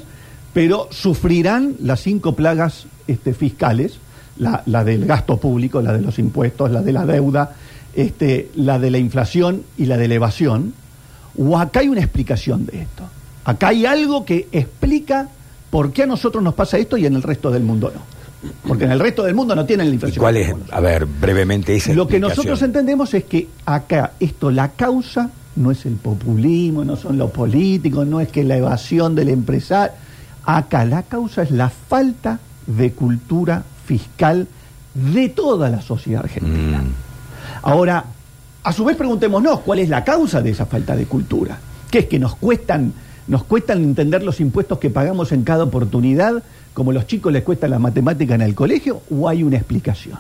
pero 0.54 0.88
sufrirán 0.92 1.76
las 1.80 2.02
cinco 2.02 2.36
plagas 2.36 2.86
este, 3.08 3.34
fiscales, 3.34 3.98
la, 4.38 4.84
del 4.84 5.06
gasto 5.06 5.38
público, 5.38 5.82
la 5.82 5.94
de 5.94 6.02
los 6.02 6.20
impuestos, 6.20 6.72
la 6.72 6.82
de 6.82 6.92
la 6.92 7.06
deuda, 7.06 7.56
este, 7.96 8.50
la 8.56 8.80
de 8.80 8.92
la 8.92 8.98
inflación 8.98 9.64
y 9.78 9.86
la 9.86 9.98
de 9.98 10.08
la. 10.08 10.74
O 11.38 11.58
acá 11.58 11.80
hay 11.80 11.90
una 11.90 12.02
explicación 12.02 12.66
de 12.66 12.82
esto. 12.82 13.04
Acá 13.46 13.70
hay 13.70 13.86
algo 13.86 14.26
que 14.26 14.48
explica 14.52 15.30
por 15.74 15.92
qué 15.92 16.04
a 16.04 16.06
nosotros 16.06 16.44
nos 16.44 16.54
pasa 16.54 16.78
esto 16.78 16.98
y 16.98 17.08
en 17.08 17.16
el 17.16 17.24
resto 17.24 17.50
del 17.50 17.64
mundo 17.64 17.92
no. 17.92 18.02
Porque 18.68 18.84
en 18.84 18.92
el 18.92 19.00
resto 19.00 19.24
del 19.24 19.34
mundo 19.34 19.56
no 19.56 19.66
tienen 19.66 19.88
la 19.88 19.90
¿Y 19.90 19.94
inflación. 19.96 20.22
cuál 20.22 20.38
es, 20.38 20.54
a 20.70 20.80
ver, 20.80 21.08
brevemente 21.08 21.76
esa 21.76 21.94
Lo 21.94 22.08
que 22.08 22.20
nosotros 22.20 22.62
entendemos 22.62 23.12
es 23.16 23.24
que 23.24 23.48
acá 23.66 24.12
esto, 24.20 24.52
la 24.52 24.74
causa 24.74 25.32
no 25.56 25.72
es 25.72 25.88
el 25.88 25.96
populismo, 25.96 26.86
no 26.86 26.96
son 26.96 27.18
los 27.18 27.32
políticos, 27.32 28.06
no 28.06 28.22
es 28.22 28.28
que 28.28 28.44
la 28.44 28.58
evasión 28.58 29.16
del 29.16 29.30
empresario. 29.30 29.96
Acá 30.46 30.86
la 30.86 31.02
causa 31.02 31.42
es 31.42 31.50
la 31.50 31.72
falta 31.72 32.38
de 32.68 32.92
cultura 32.92 33.64
fiscal 33.88 34.48
de 34.94 35.30
toda 35.30 35.72
la 35.72 35.82
sociedad 35.82 36.24
argentina. 36.24 36.84
Mm. 36.84 36.94
Ahora, 37.64 38.06
a 38.64 38.72
su 38.72 38.86
vez 38.86 38.96
preguntémonos 38.96 39.62
cuál 39.62 39.80
es 39.80 39.90
la 39.90 40.04
causa 40.04 40.40
de 40.40 40.52
esa 40.52 40.68
falta 40.68 40.96
de 40.96 41.06
cultura. 41.08 41.58
¿Qué 41.90 42.00
es 42.00 42.06
que 42.06 42.20
nos 42.20 42.36
cuestan, 42.36 42.94
nos 43.28 43.44
cuestan 43.44 43.84
entender 43.84 44.24
los 44.24 44.40
impuestos 44.40 44.80
que 44.80 44.90
pagamos 44.90 45.32
en 45.32 45.44
cada 45.44 45.64
oportunidad, 45.64 46.44
como 46.74 46.92
los 46.92 47.08
chicos 47.08 47.32
les 47.32 47.44
cuesta 47.44 47.68
la 47.68 47.80
matemática 47.80 48.36
en 48.36 48.42
el 48.42 48.56
colegio, 48.56 49.02
o 49.10 49.30
hay 49.30 49.44
una 49.44 49.58
explicación? 49.58 50.20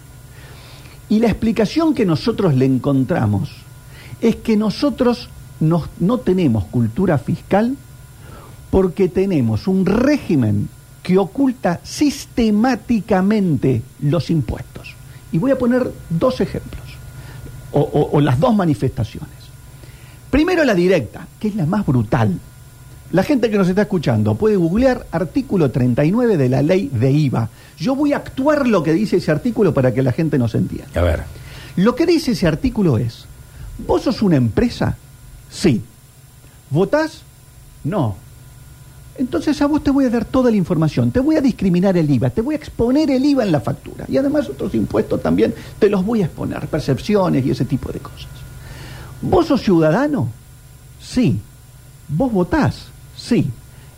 Y 1.10 1.20
la 1.20 1.28
explicación 1.28 1.94
que 1.94 2.06
nosotros 2.06 2.56
le 2.56 2.66
encontramos 2.66 3.50
es 4.22 4.38
que 4.38 4.56
nosotros 4.56 5.30
nos- 5.60 5.90
no 6.00 6.20
tenemos 6.20 6.66
cultura 6.66 7.18
fiscal 7.18 7.76
porque 8.72 9.10
tenemos 9.10 9.68
un 9.68 9.86
régimen 9.86 10.70
que 11.04 11.18
oculta 11.18 11.82
sistemáticamente 11.84 13.82
los 14.02 14.30
impuestos. 14.30 14.96
Y 15.32 15.38
voy 15.38 15.52
a 15.52 15.58
poner 15.58 15.92
dos 16.10 16.40
ejemplos, 16.42 16.82
o 17.72 18.22
las 18.22 18.40
dos 18.40 18.56
manifestaciones. 18.56 19.30
Primero 20.30 20.64
la 20.64 20.74
directa, 20.74 21.28
que 21.40 21.50
es 21.50 21.56
la 21.56 21.66
más 21.66 21.86
brutal. 21.86 22.40
La 23.14 23.22
gente 23.22 23.52
que 23.52 23.60
nos 23.60 23.70
está 23.70 23.84
escuchando 23.84 24.34
puede 24.34 24.56
googlear 24.56 25.06
artículo 25.12 25.70
39 25.70 26.36
de 26.36 26.50
la 26.50 26.64
ley 26.64 26.90
de 26.92 27.12
IVA. 27.12 27.48
Yo 27.78 27.96
voy 27.96 28.12
a 28.12 28.18
actuar 28.18 28.68
lo 28.68 28.82
que 28.82 28.92
dice 28.92 29.18
ese 29.18 29.30
artículo 29.30 29.72
para 29.72 29.94
que 29.94 30.02
la 30.02 30.12
gente 30.12 30.40
nos 30.40 30.56
entienda. 30.56 31.00
A 31.00 31.04
ver, 31.04 31.24
Lo 31.76 31.94
que 31.94 32.08
dice 32.08 32.32
ese 32.32 32.48
artículo 32.48 32.98
es, 32.98 33.26
¿vos 33.86 34.02
sos 34.02 34.24
una 34.24 34.36
empresa? 34.36 34.98
Sí. 35.52 35.84
¿Votás? 36.72 37.22
No. 37.84 38.16
Entonces 39.16 39.62
a 39.62 39.68
vos 39.68 39.84
te 39.84 39.92
voy 39.92 40.06
a 40.06 40.10
dar 40.10 40.26
toda 40.26 40.50
la 40.50 40.58
información, 40.58 41.12
te 41.12 41.20
voy 41.20 41.36
a 41.36 41.42
discriminar 41.42 41.96
el 41.96 42.10
IVA, 42.10 42.32
te 42.32 42.42
voy 42.42 42.56
a 42.56 42.58
exponer 42.58 43.12
el 43.12 43.24
IVA 43.24 43.44
en 43.44 43.52
la 43.52 43.62
factura 43.62 44.06
y 44.10 44.18
además 44.18 44.50
otros 44.50 44.74
impuestos 44.74 45.22
también 45.22 45.54
te 45.78 45.88
los 45.88 46.04
voy 46.04 46.24
a 46.24 46.26
exponer, 46.26 46.66
percepciones 46.68 47.46
y 47.46 47.52
ese 47.52 47.66
tipo 47.66 47.92
de 47.92 48.00
cosas. 48.00 48.32
¿Vos 49.22 49.46
sos 49.46 49.62
ciudadano? 49.62 50.30
Sí. 51.00 51.40
¿Vos 52.08 52.32
votás? 52.32 52.93
Sí. 53.24 53.50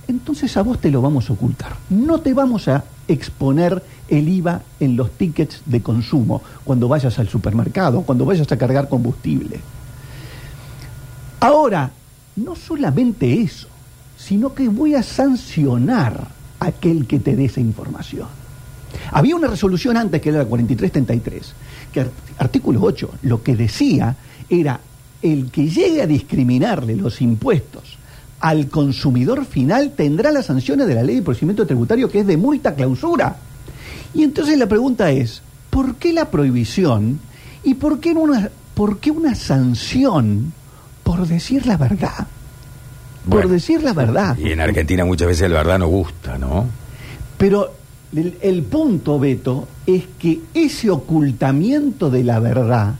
Entonces 0.08 0.56
a 0.56 0.62
vos 0.62 0.80
te 0.80 0.92
lo 0.92 1.02
vamos 1.02 1.30
a 1.30 1.34
ocultar. 1.34 1.76
No 1.90 2.20
te 2.20 2.34
vamos 2.36 2.68
a 2.68 2.84
exponer 3.08 3.82
el 4.08 4.28
IVA 4.30 4.62
en 4.80 4.96
los 4.96 5.10
tickets 5.12 5.62
de 5.66 5.82
consumo 5.82 6.44
cuando 6.64 6.88
vayas 6.88 7.18
al 7.18 7.28
supermercado, 7.28 8.02
cuando 8.04 8.24
vayas 8.26 8.52
a 8.52 8.58
cargar 8.58 8.88
combustible. 8.88 9.60
Ahora, 11.40 11.92
no 12.36 12.56
solamente 12.56 13.42
eso, 13.42 13.68
sino 14.18 14.54
que 14.54 14.68
voy 14.68 14.96
a 14.96 15.04
sancionar 15.04 16.28
a 16.60 16.66
aquel 16.68 17.08
que 17.08 17.20
te 17.20 17.36
dé 17.36 17.46
esa 17.46 17.62
información. 17.62 18.28
Había 19.12 19.36
una 19.36 19.48
resolución 19.48 19.98
antes 19.98 20.22
que 20.22 20.30
era 20.30 20.40
la 20.40 20.46
4333, 20.46 21.54
que 21.92 22.00
art- 22.02 22.12
artículo 22.38 22.82
8 22.84 23.10
lo 23.24 23.44
que 23.44 23.56
decía 23.56 24.16
era 24.50 24.80
el 25.22 25.52
que 25.52 25.68
llegue 25.70 26.02
a 26.02 26.08
discriminarle 26.08 26.96
los 26.96 27.22
impuestos 27.22 27.98
al 28.40 28.68
consumidor 28.68 29.46
final 29.46 29.92
tendrá 29.96 30.32
las 30.32 30.46
sanciones 30.48 30.88
de 30.88 30.96
la 30.96 31.04
ley 31.04 31.16
de 31.18 31.22
procedimiento 31.22 31.66
tributario 31.66 32.10
que 32.10 32.20
es 32.20 32.28
de 32.28 32.38
multa 32.38 32.76
clausura. 32.76 33.38
Y 34.14 34.24
entonces 34.24 34.58
la 34.58 34.68
pregunta 34.68 35.12
es, 35.12 35.42
¿por 35.70 35.96
qué 35.96 36.14
la 36.14 36.30
prohibición 36.30 37.20
y 37.64 37.74
por 37.76 38.00
qué 38.00 38.12
una, 38.12 38.50
por 38.74 39.00
qué 39.00 39.12
una 39.12 39.36
sanción 39.36 40.54
por 41.04 41.28
decir 41.28 41.66
la 41.66 41.78
verdad? 41.78 42.28
Por 43.26 43.34
Bueno. 43.42 43.50
decir 43.50 43.82
la 43.84 43.94
verdad. 43.94 44.38
y 44.38 44.52
en 44.52 44.62
Argentina 44.62 45.04
muchas 45.06 45.28
veces 45.28 45.50
la 45.50 45.58
verdad 45.58 45.80
no 45.80 45.88
gusta, 45.88 46.38
¿no? 46.38 46.66
Pero 47.38 47.72
el, 48.16 48.38
el 48.42 48.62
punto, 48.64 49.18
Beto, 49.20 49.68
es 49.88 50.04
que 50.20 50.42
ese 50.54 50.90
ocultamiento 50.92 52.10
de 52.10 52.24
la 52.24 52.40
verdad 52.40 52.96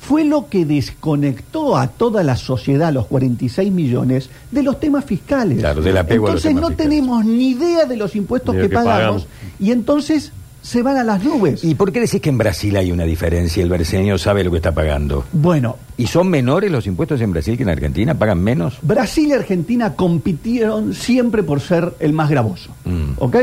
fue 0.00 0.24
lo 0.24 0.48
que 0.48 0.64
desconectó 0.64 1.76
a 1.76 1.88
toda 1.88 2.22
la 2.22 2.36
sociedad, 2.36 2.92
los 2.92 3.06
46 3.06 3.70
millones, 3.72 4.30
de 4.50 4.62
los 4.62 4.80
temas 4.80 5.04
fiscales. 5.04 5.58
Claro, 5.58 5.82
del 5.82 5.96
apego 5.96 6.28
a 6.28 6.32
los 6.32 6.44
entonces 6.44 6.50
temas 6.50 6.62
no 6.62 6.68
fiscales. 6.68 6.90
tenemos 6.90 7.24
ni 7.24 7.50
idea 7.50 7.84
de 7.84 7.96
los 7.96 8.14
impuestos 8.16 8.54
que, 8.54 8.62
lo 8.62 8.68
que 8.68 8.74
pagamos, 8.74 9.24
pagamos. 9.24 9.26
y 9.58 9.72
entonces 9.72 10.32
se 10.62 10.82
van 10.82 10.96
a 10.98 11.04
las 11.04 11.22
nubes. 11.24 11.64
¿Y 11.64 11.74
por 11.74 11.92
qué 11.92 12.00
decís 12.00 12.20
que 12.20 12.28
en 12.28 12.36
Brasil 12.38 12.76
hay 12.76 12.92
una 12.92 13.04
diferencia? 13.04 13.62
El 13.62 13.68
brasileño 13.70 14.18
sabe 14.18 14.44
lo 14.44 14.50
que 14.50 14.56
está 14.58 14.72
pagando. 14.72 15.24
bueno, 15.32 15.76
¿Y 15.96 16.06
son 16.06 16.28
menores 16.28 16.70
los 16.70 16.86
impuestos 16.86 17.20
en 17.22 17.32
Brasil 17.32 17.56
que 17.56 17.64
en 17.64 17.70
Argentina? 17.70 18.14
¿Pagan 18.16 18.40
menos? 18.40 18.78
Brasil 18.82 19.28
y 19.28 19.32
Argentina 19.32 19.94
compitieron 19.94 20.94
siempre 20.94 21.42
por 21.42 21.60
ser 21.60 21.92
el 21.98 22.12
más 22.12 22.30
gravoso. 22.30 22.70
Mm. 22.84 23.12
¿Ok? 23.18 23.36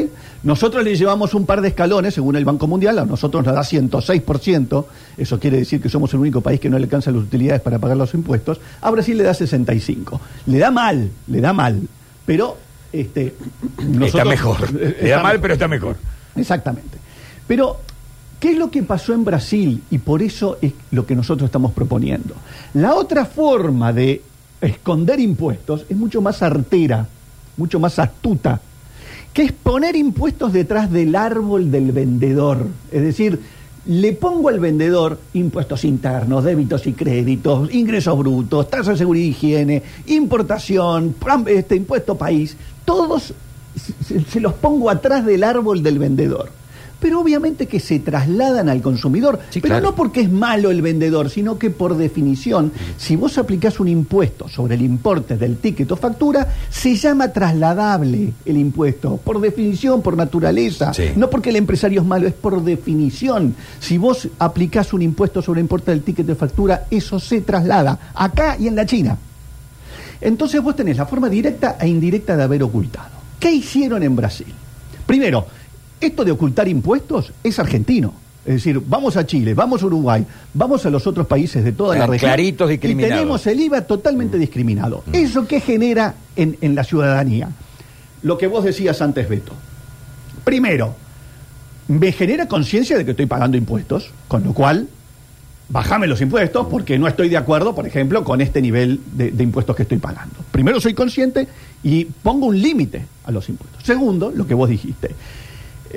Nosotros 0.44 0.82
le 0.84 0.96
llevamos 0.96 1.34
un 1.34 1.46
par 1.46 1.60
de 1.62 1.68
escalones, 1.70 2.14
según 2.14 2.36
el 2.38 2.46
Banco 2.46 2.66
Mundial, 2.68 3.00
a 3.00 3.06
nosotros 3.06 3.44
nos 3.46 3.56
da 3.56 3.62
106%, 3.62 4.86
eso 5.18 5.40
quiere 5.40 5.58
decir 5.58 5.82
que 5.82 5.90
somos 5.90 6.14
el 6.14 6.20
único 6.22 6.40
país 6.42 6.60
que 6.60 6.70
no 6.70 6.78
le 6.78 6.84
alcanza 6.86 7.12
las 7.12 7.24
utilidades 7.24 7.62
para 7.62 7.80
pagar 7.80 7.98
los 7.98 8.14
impuestos, 8.14 8.62
a 8.82 8.90
Brasil 8.92 9.18
le 9.18 9.24
da 9.24 9.34
65%. 9.34 10.20
Le 10.46 10.58
da 10.60 10.72
mal, 10.72 11.10
le 11.28 11.42
da 11.42 11.52
mal, 11.52 11.82
pero 12.26 12.58
este, 12.94 13.36
está 14.02 14.24
mejor. 14.24 14.58
eh, 14.80 14.98
Le 15.02 15.10
da 15.10 15.16
está 15.16 15.16
mal, 15.18 15.24
mejor. 15.34 15.42
pero 15.42 15.54
está 15.56 15.68
mejor. 15.68 15.96
Exactamente. 16.36 16.98
Pero, 17.48 17.78
¿qué 18.40 18.52
es 18.52 18.58
lo 18.58 18.72
que 18.72 18.84
pasó 18.84 19.14
en 19.14 19.24
Brasil? 19.26 19.84
Y 19.92 20.00
por 20.00 20.22
eso 20.22 20.58
es 20.62 20.74
lo 20.92 21.06
que 21.06 21.16
nosotros 21.16 21.48
estamos 21.48 21.74
proponiendo. 21.74 22.36
La 22.74 22.96
otra 22.96 23.26
forma 23.26 23.94
de 23.94 24.22
esconder 24.62 25.20
impuestos 25.20 25.86
es 25.90 25.98
mucho 25.98 26.22
más 26.22 26.42
artera, 26.42 27.08
mucho 27.58 27.80
más 27.80 28.00
astuta, 28.00 28.60
que 29.34 29.44
es 29.44 29.52
poner 29.52 29.96
impuestos 29.96 30.54
detrás 30.54 30.92
del 30.92 31.16
árbol 31.16 31.70
del 31.70 31.92
vendedor. 31.92 32.68
Es 32.92 33.02
decir, 33.02 33.40
le 33.88 34.14
pongo 34.14 34.50
al 34.50 34.60
vendedor 34.60 35.20
impuestos 35.34 35.84
internos, 35.86 36.44
débitos 36.44 36.88
y 36.88 36.94
créditos, 36.94 37.72
ingresos 37.74 38.18
brutos, 38.18 38.70
tasa 38.70 38.92
de 38.92 38.98
seguridad 38.98 39.26
y 39.26 39.30
higiene, 39.30 39.84
importación, 40.08 41.16
este, 41.46 41.76
impuesto 41.76 42.16
país, 42.16 42.58
todos 42.84 43.34
se, 43.76 44.22
se 44.22 44.40
los 44.40 44.54
pongo 44.54 44.90
atrás 44.90 45.26
del 45.26 45.44
árbol 45.44 45.84
del 45.84 46.00
vendedor. 46.00 46.50
Pero 47.06 47.20
obviamente 47.20 47.68
que 47.68 47.80
se 47.80 48.00
trasladan 48.00 48.68
al 48.68 48.82
consumidor, 48.82 49.40
Sí, 49.52 49.60
pero 49.62 49.76
claro. 49.76 49.92
no 49.92 49.96
porque 49.96 50.22
es 50.22 50.32
malo 50.32 50.72
el 50.72 50.82
vendedor, 50.82 51.30
sino 51.30 51.60
que 51.60 51.70
por 51.70 51.96
definición, 51.98 52.72
si 52.98 53.16
vos 53.16 53.38
aplicás 53.38 53.80
un 53.80 53.90
impuesto 53.90 54.48
sobre 54.50 54.74
el 54.74 54.82
importe 54.82 55.38
del 55.38 55.58
ticket 55.58 55.92
o 55.92 55.98
factura, 55.98 56.52
se 56.72 56.96
llama 56.96 57.28
trasladable 57.28 58.34
el 58.44 58.58
impuesto, 58.58 59.18
por 59.18 59.40
definición, 59.40 60.02
por 60.02 60.18
naturaleza, 60.18 60.96
Sí. 60.96 61.10
no 61.16 61.30
porque 61.30 61.52
el 61.52 61.58
empresario 61.58 62.02
es 62.02 62.08
malo, 62.08 62.26
es 62.28 62.34
por 62.34 62.64
definición. 62.64 63.54
Si 63.80 64.00
vos 64.00 64.28
aplicás 64.40 64.92
un 64.92 65.04
impuesto 65.04 65.44
sobre 65.44 65.60
el 65.60 65.66
importe 65.66 65.92
del 65.92 66.02
ticket 66.02 66.26
de 66.26 66.34
factura, 66.34 66.88
eso 66.90 67.20
se 67.20 67.42
traslada 67.42 68.00
acá 68.16 68.58
y 68.60 68.68
en 68.68 68.76
la 68.76 68.88
China. 68.88 69.16
Entonces 70.22 70.60
vos 70.60 70.76
tenés 70.76 70.98
la 70.98 71.06
forma 71.06 71.30
directa 71.30 71.78
e 71.80 71.88
indirecta 71.88 72.36
de 72.36 72.42
haber 72.42 72.64
ocultado. 72.64 73.10
¿Qué 73.40 73.52
hicieron 73.52 74.02
en 74.02 74.16
Brasil? 74.16 74.48
Primero, 75.06 75.46
esto 76.00 76.26
de 76.26 76.32
ocultar 76.32 76.68
impuestos 76.68 77.34
es 77.44 77.60
argentino. 77.60 78.14
Es 78.46 78.56
decir, 78.56 78.80
vamos 78.86 79.18
a 79.18 79.26
Chile, 79.26 79.56
vamos 79.56 79.82
a 79.82 79.88
Uruguay, 79.88 80.24
vamos 80.54 80.86
a 80.86 80.92
los 80.92 81.08
otros 81.08 81.26
países 81.26 81.64
de 81.64 81.72
toda 81.72 81.98
la 81.98 82.06
región. 82.06 82.30
claritos 82.30 82.70
y 82.70 82.74
discriminados. 82.74 83.12
Mm. 83.12 83.18
tenemos 83.18 83.48
el 83.48 83.60
IVA 83.60 83.82
totalmente 83.82 84.38
discriminado. 84.38 85.04
¿Eso 85.14 85.48
qué 85.48 85.60
genera 85.60 86.14
en, 86.36 86.56
en 86.62 86.76
la 86.76 86.84
ciudadanía? 86.84 87.50
Lo 88.22 88.38
que 88.38 88.46
vos 88.46 88.64
decías 88.64 89.02
antes, 89.02 89.28
Beto. 89.28 89.54
Primero, 90.44 90.94
me 91.88 92.12
genera 92.12 92.48
conciencia 92.48 92.98
de 92.98 93.06
que 93.06 93.12
estoy 93.12 93.26
pagando 93.26 93.58
impuestos, 93.58 94.12
con 94.28 94.44
lo 94.44 94.54
cual, 94.54 94.88
bájame 95.70 96.06
los 96.06 96.22
impuestos 96.22 96.68
porque 96.70 97.00
no 97.00 97.08
estoy 97.08 97.30
de 97.30 97.38
acuerdo, 97.38 97.74
por 97.74 97.88
ejemplo, 97.88 98.24
con 98.24 98.42
este 98.42 98.62
nivel 98.62 99.00
de, 99.14 99.32
de 99.32 99.44
impuestos 99.44 99.76
que 99.76 99.84
estoy 99.84 99.98
pagando. 99.98 100.36
Primero 100.52 100.80
soy 100.80 100.94
consciente 100.94 101.48
Y 101.84 102.06
pongo 102.06 102.48
un 102.48 102.60
límite 102.60 103.06
a 103.26 103.32
los 103.32 103.48
impuestos. 103.50 103.84
Segundo, 103.84 104.32
lo 104.32 104.48
que 104.48 104.54
vos 104.56 104.70
dijiste. 104.70 105.12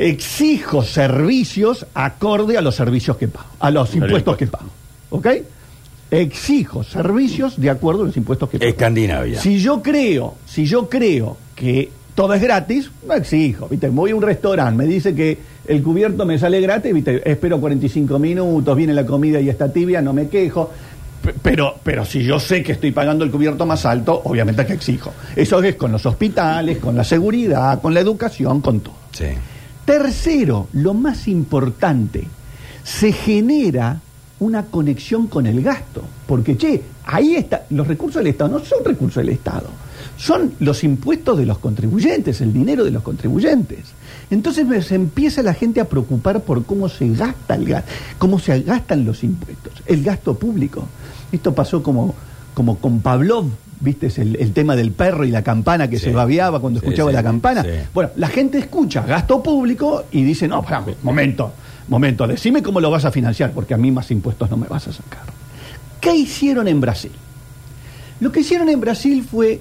Exijo 0.01 0.83
servicios 0.83 1.85
acorde 1.93 2.57
a 2.57 2.61
los 2.61 2.75
servicios 2.77 3.17
que 3.17 3.27
pago, 3.29 3.49
a 3.59 3.71
los 3.71 3.93
impuestos 3.95 4.37
que 4.37 4.47
pago. 4.47 4.71
¿Ok? 5.11 5.27
Exijo 6.11 6.83
servicios 6.85 7.61
de 7.61 7.69
acuerdo 7.69 8.03
a 8.03 8.07
los 8.07 8.17
impuestos 8.17 8.49
que 8.49 8.59
pago. 8.59 8.69
Escandinavia. 8.71 9.41
Si 9.41 9.59
yo 9.59 9.83
creo, 9.83 10.37
si 10.47 10.65
yo 10.67 10.89
creo 10.89 11.37
que 11.55 11.91
todo 12.15 12.33
es 12.35 12.41
gratis, 12.43 12.91
no 13.07 13.15
exijo, 13.15 13.69
¿viste? 13.69 13.89
Voy 13.91 14.13
a 14.13 14.17
un 14.17 14.23
restaurante, 14.23 14.77
me 14.77 14.87
dice 14.87 15.15
que 15.15 15.37
el 15.67 15.83
cubierto 15.83 16.25
me 16.25 16.39
sale 16.39 16.61
gratis, 16.61 16.95
¿viste? 16.95 17.21
Espero 17.31 17.61
45 17.61 18.19
minutos, 18.19 18.77
viene 18.77 18.95
la 18.95 19.05
comida 19.05 19.41
y 19.41 19.49
está 19.49 19.71
tibia, 19.73 20.01
no 20.01 20.13
me 20.13 20.29
quejo. 20.29 20.71
P- 21.23 21.35
Pero, 21.43 21.75
pero 21.83 22.05
si 22.05 22.23
yo 22.23 22.39
sé 22.41 22.63
que 22.63 22.73
estoy 22.73 22.93
pagando 22.93 23.25
el 23.25 23.31
cubierto 23.31 23.67
más 23.67 23.85
alto, 23.85 24.21
obviamente 24.25 24.65
que 24.65 24.75
exijo. 24.75 25.13
Eso 25.37 25.63
es 25.63 25.75
con 25.75 25.93
los 25.93 26.07
hospitales, 26.07 26.79
con 26.79 26.97
la 26.97 27.05
seguridad, 27.05 27.81
con 27.83 27.93
la 27.93 28.01
educación, 28.01 28.61
con 28.61 28.81
todo. 28.81 28.95
Sí. 29.13 29.27
Tercero, 29.89 30.69
lo 30.75 30.93
más 30.93 31.29
importante, 31.29 32.27
se 32.85 33.11
genera 33.11 34.03
una 34.39 34.67
conexión 34.67 35.29
con 35.29 35.47
el 35.47 35.63
gasto. 35.63 36.05
Porque, 36.27 36.59
che, 36.59 36.83
ahí 37.07 37.37
está, 37.37 37.65
los 37.71 37.89
recursos 37.89 38.21
del 38.23 38.27
Estado 38.27 38.59
no 38.59 38.63
son 38.63 38.85
recursos 38.85 39.25
del 39.25 39.31
Estado, 39.31 39.71
son 40.19 40.53
los 40.61 40.85
impuestos 40.85 41.39
de 41.39 41.47
los 41.47 41.57
contribuyentes, 41.57 42.43
el 42.43 42.53
dinero 42.53 42.85
de 42.85 42.91
los 42.91 43.03
contribuyentes. 43.03 43.79
Entonces 44.31 44.67
se 44.85 44.95
empieza 44.95 45.43
la 45.43 45.55
gente 45.55 45.81
a 45.81 45.89
preocupar 45.89 46.43
por 46.43 46.67
cómo 46.67 46.91
se 46.91 47.09
gasta 47.09 47.55
el 47.55 47.65
gasto, 47.65 47.91
cómo 48.19 48.39
se 48.39 48.61
gastan 48.61 49.07
los 49.07 49.25
impuestos, 49.25 49.73
el 49.87 50.05
gasto 50.05 50.35
público. 50.35 50.87
Esto 51.33 51.55
pasó 51.55 51.83
como, 51.83 52.15
como 52.59 52.79
con 52.79 53.03
Pavlov, 53.03 53.45
viste, 53.79 54.09
Es 54.09 54.19
el, 54.19 54.35
el 54.35 54.53
tema 54.53 54.75
del 54.75 54.91
perro 54.91 55.25
y 55.25 55.31
la 55.31 55.45
campana 55.45 55.89
que 55.89 55.97
Sí. 55.97 56.07
se 56.07 56.13
babeaba 56.13 56.59
cuando 56.59 56.81
Sí, 56.81 56.87
escuchaba 56.87 57.11
sí, 57.11 57.15
la 57.15 57.23
campana. 57.23 57.65
Bueno, 57.95 58.11
la 58.17 58.27
gente 58.27 58.59
escucha 58.59 59.03
gasto 59.03 59.41
público 59.41 60.07
y 60.11 60.25
dice, 60.25 60.49
no, 60.49 60.61
pará, 60.65 60.85
momento, 61.05 61.53
momento, 61.87 62.27
decime 62.27 62.61
cómo 62.61 62.81
lo 62.81 62.91
vas 62.91 63.05
a 63.05 63.13
financiar, 63.13 63.53
porque 63.53 63.75
a 63.75 63.77
mí 63.77 63.93
más 63.93 64.11
impuestos 64.11 64.51
no 64.51 64.57
me 64.57 64.67
vas 64.67 64.89
a 64.89 64.93
sacar. 64.93 65.23
¿Qué 66.01 66.17
hicieron 66.17 66.67
en 66.67 66.81
Brasil? 66.81 67.13
Lo 68.19 68.33
que 68.33 68.41
hicieron 68.41 68.69
en 68.69 68.81
Brasil 68.81 69.25
fue, 69.31 69.61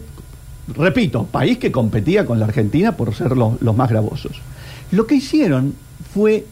repito, 0.75 1.25
país 1.25 1.59
que 1.59 1.71
competía 1.71 2.25
con 2.25 2.39
la 2.39 2.45
Argentina 2.45 2.93
por 2.97 3.13
ser 3.13 3.37
los, 3.37 3.61
los 3.61 3.75
más 3.77 3.91
gravosos. 3.91 4.41
Lo 4.89 5.05
que 5.05 5.13
hicieron 5.13 5.75
fue 6.15 6.47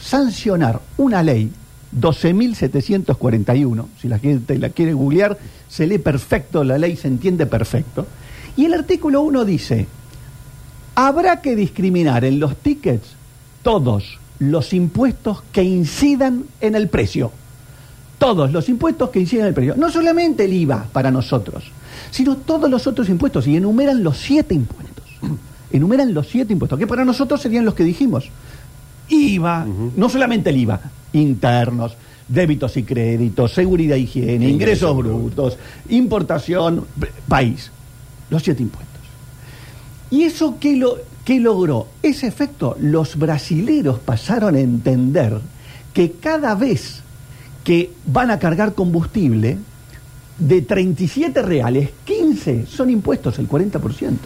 sancionar 0.00 0.80
una 0.96 1.22
ley 1.22 1.52
12.741, 1.98 3.86
si 4.00 4.08
la 4.08 4.18
gente 4.18 4.58
la 4.58 4.70
quiere 4.70 4.92
googlear, 4.92 5.38
se 5.68 5.86
lee 5.86 5.98
perfecto, 5.98 6.62
la 6.64 6.78
ley 6.78 6.96
se 6.96 7.08
entiende 7.08 7.46
perfecto. 7.46 8.06
Y 8.56 8.66
el 8.66 8.74
artículo 8.74 9.22
1 9.22 9.44
dice, 9.44 9.86
habrá 10.94 11.40
que 11.40 11.56
discriminar 11.56 12.24
en 12.24 12.40
los 12.40 12.56
tickets 12.56 13.14
todos 13.62 14.18
los 14.38 14.72
impuestos 14.72 15.42
que 15.52 15.62
incidan 15.62 16.44
en 16.60 16.74
el 16.74 16.88
precio. 16.88 17.32
Todos 18.18 18.52
los 18.52 18.68
impuestos 18.68 19.10
que 19.10 19.20
incidan 19.20 19.44
en 19.44 19.48
el 19.48 19.54
precio. 19.54 19.74
No 19.76 19.90
solamente 19.90 20.44
el 20.44 20.52
IVA 20.52 20.86
para 20.92 21.10
nosotros, 21.10 21.64
sino 22.10 22.36
todos 22.36 22.70
los 22.70 22.86
otros 22.86 23.08
impuestos. 23.08 23.46
Y 23.46 23.56
enumeran 23.56 24.02
los 24.02 24.18
siete 24.18 24.54
impuestos. 24.54 25.04
Enumeran 25.72 26.12
los 26.12 26.28
siete 26.28 26.52
impuestos, 26.52 26.78
que 26.78 26.86
para 26.86 27.04
nosotros 27.04 27.40
serían 27.40 27.64
los 27.64 27.74
que 27.74 27.84
dijimos. 27.84 28.28
IVA, 29.10 29.66
no 29.96 30.08
solamente 30.08 30.50
el 30.50 30.56
IVA, 30.56 30.80
internos, 31.12 31.96
débitos 32.26 32.76
y 32.76 32.84
créditos, 32.84 33.52
seguridad 33.52 33.96
e 33.96 34.00
higiene, 34.00 34.48
ingresos 34.48 34.96
brutos, 34.96 35.58
importación, 35.88 36.86
país. 37.28 37.70
Los 38.30 38.42
siete 38.42 38.62
impuestos. 38.62 39.00
¿Y 40.10 40.22
eso 40.22 40.56
qué, 40.60 40.76
lo, 40.76 40.98
qué 41.24 41.40
logró? 41.40 41.88
Ese 42.02 42.26
efecto, 42.26 42.76
los 42.80 43.16
brasileros 43.16 43.98
pasaron 43.98 44.54
a 44.54 44.60
entender 44.60 45.40
que 45.92 46.12
cada 46.12 46.54
vez 46.54 47.02
que 47.64 47.90
van 48.06 48.30
a 48.30 48.38
cargar 48.38 48.74
combustible, 48.74 49.58
de 50.40 50.62
37 50.62 51.42
reales, 51.42 51.90
15 52.04 52.66
son 52.66 52.90
impuestos, 52.90 53.38
el 53.38 53.48
40%. 53.48 54.16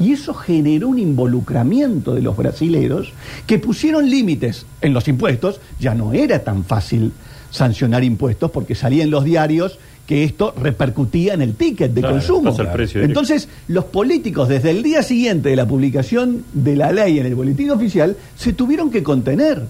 Y 0.00 0.12
eso 0.12 0.34
generó 0.34 0.88
un 0.88 0.98
involucramiento 0.98 2.14
de 2.14 2.22
los 2.22 2.36
brasileros 2.36 3.12
que 3.46 3.58
pusieron 3.58 4.08
límites 4.10 4.66
en 4.80 4.92
los 4.92 5.06
impuestos. 5.08 5.60
Ya 5.78 5.94
no 5.94 6.12
era 6.12 6.42
tan 6.42 6.64
fácil 6.64 7.12
sancionar 7.50 8.02
impuestos 8.02 8.50
porque 8.50 8.74
salía 8.74 9.04
en 9.04 9.10
los 9.10 9.24
diarios 9.24 9.78
que 10.06 10.24
esto 10.24 10.54
repercutía 10.60 11.34
en 11.34 11.42
el 11.42 11.54
ticket 11.54 11.92
de 11.92 12.00
Claro, 12.00 12.16
consumo. 12.16 12.54
Entonces, 12.94 13.48
los 13.68 13.86
políticos, 13.86 14.48
desde 14.48 14.70
el 14.70 14.82
día 14.82 15.02
siguiente 15.02 15.48
de 15.48 15.56
la 15.56 15.66
publicación 15.66 16.44
de 16.52 16.76
la 16.76 16.92
ley 16.92 17.18
en 17.18 17.26
el 17.26 17.34
boletín 17.34 17.70
oficial, 17.70 18.16
se 18.36 18.52
tuvieron 18.52 18.90
que 18.90 19.02
contener. 19.02 19.62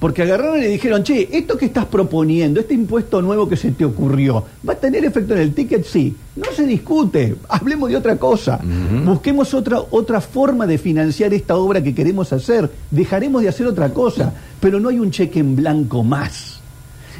Porque 0.00 0.22
agarraron 0.22 0.58
y 0.58 0.62
le 0.62 0.68
dijeron, 0.68 1.04
che, 1.04 1.28
esto 1.30 1.58
que 1.58 1.66
estás 1.66 1.84
proponiendo, 1.84 2.58
este 2.58 2.72
impuesto 2.74 3.20
nuevo 3.20 3.46
que 3.48 3.56
se 3.56 3.70
te 3.72 3.84
ocurrió, 3.84 4.42
¿va 4.66 4.72
a 4.72 4.76
tener 4.76 5.04
efecto 5.04 5.34
en 5.34 5.40
el 5.40 5.52
ticket? 5.54 5.84
Sí. 5.84 6.16
No 6.36 6.46
se 6.56 6.64
discute, 6.66 7.36
hablemos 7.48 7.90
de 7.90 7.96
otra 7.96 8.16
cosa. 8.16 8.58
Busquemos 9.04 9.52
otra, 9.52 9.78
otra 9.90 10.22
forma 10.22 10.66
de 10.66 10.78
financiar 10.78 11.34
esta 11.34 11.56
obra 11.56 11.82
que 11.82 11.94
queremos 11.94 12.32
hacer. 12.32 12.70
Dejaremos 12.90 13.42
de 13.42 13.50
hacer 13.50 13.66
otra 13.66 13.90
cosa, 13.92 14.32
pero 14.58 14.80
no 14.80 14.88
hay 14.88 14.98
un 14.98 15.10
cheque 15.10 15.38
en 15.40 15.54
blanco 15.54 16.02
más. 16.02 16.60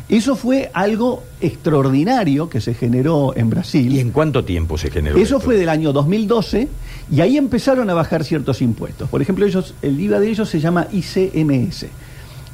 Eso 0.09 0.35
fue 0.35 0.71
algo 0.73 1.23
extraordinario 1.41 2.49
que 2.49 2.61
se 2.61 2.75
generó 2.75 3.33
en 3.37 3.49
Brasil. 3.51 3.93
¿Y 3.93 4.01
en 4.01 4.11
cuánto 4.11 4.45
tiempo 4.45 4.77
se 4.77 4.91
generó 4.91 5.17
Eso 5.17 5.37
esto? 5.37 5.41
fue 5.41 5.57
del 5.57 5.69
año 5.69 5.93
2012 5.93 6.67
y 7.13 7.21
ahí 7.21 7.37
empezaron 7.37 7.89
a 7.91 7.95
bajar 7.95 8.25
ciertos 8.25 8.61
impuestos. 8.61 9.09
Por 9.09 9.23
ejemplo, 9.23 9.47
ellos, 9.47 9.75
el 9.83 10.01
IVA 10.01 10.19
de 10.19 10.31
ellos 10.31 10.49
se 10.49 10.59
llama 10.59 10.89
ICMS, 10.91 11.87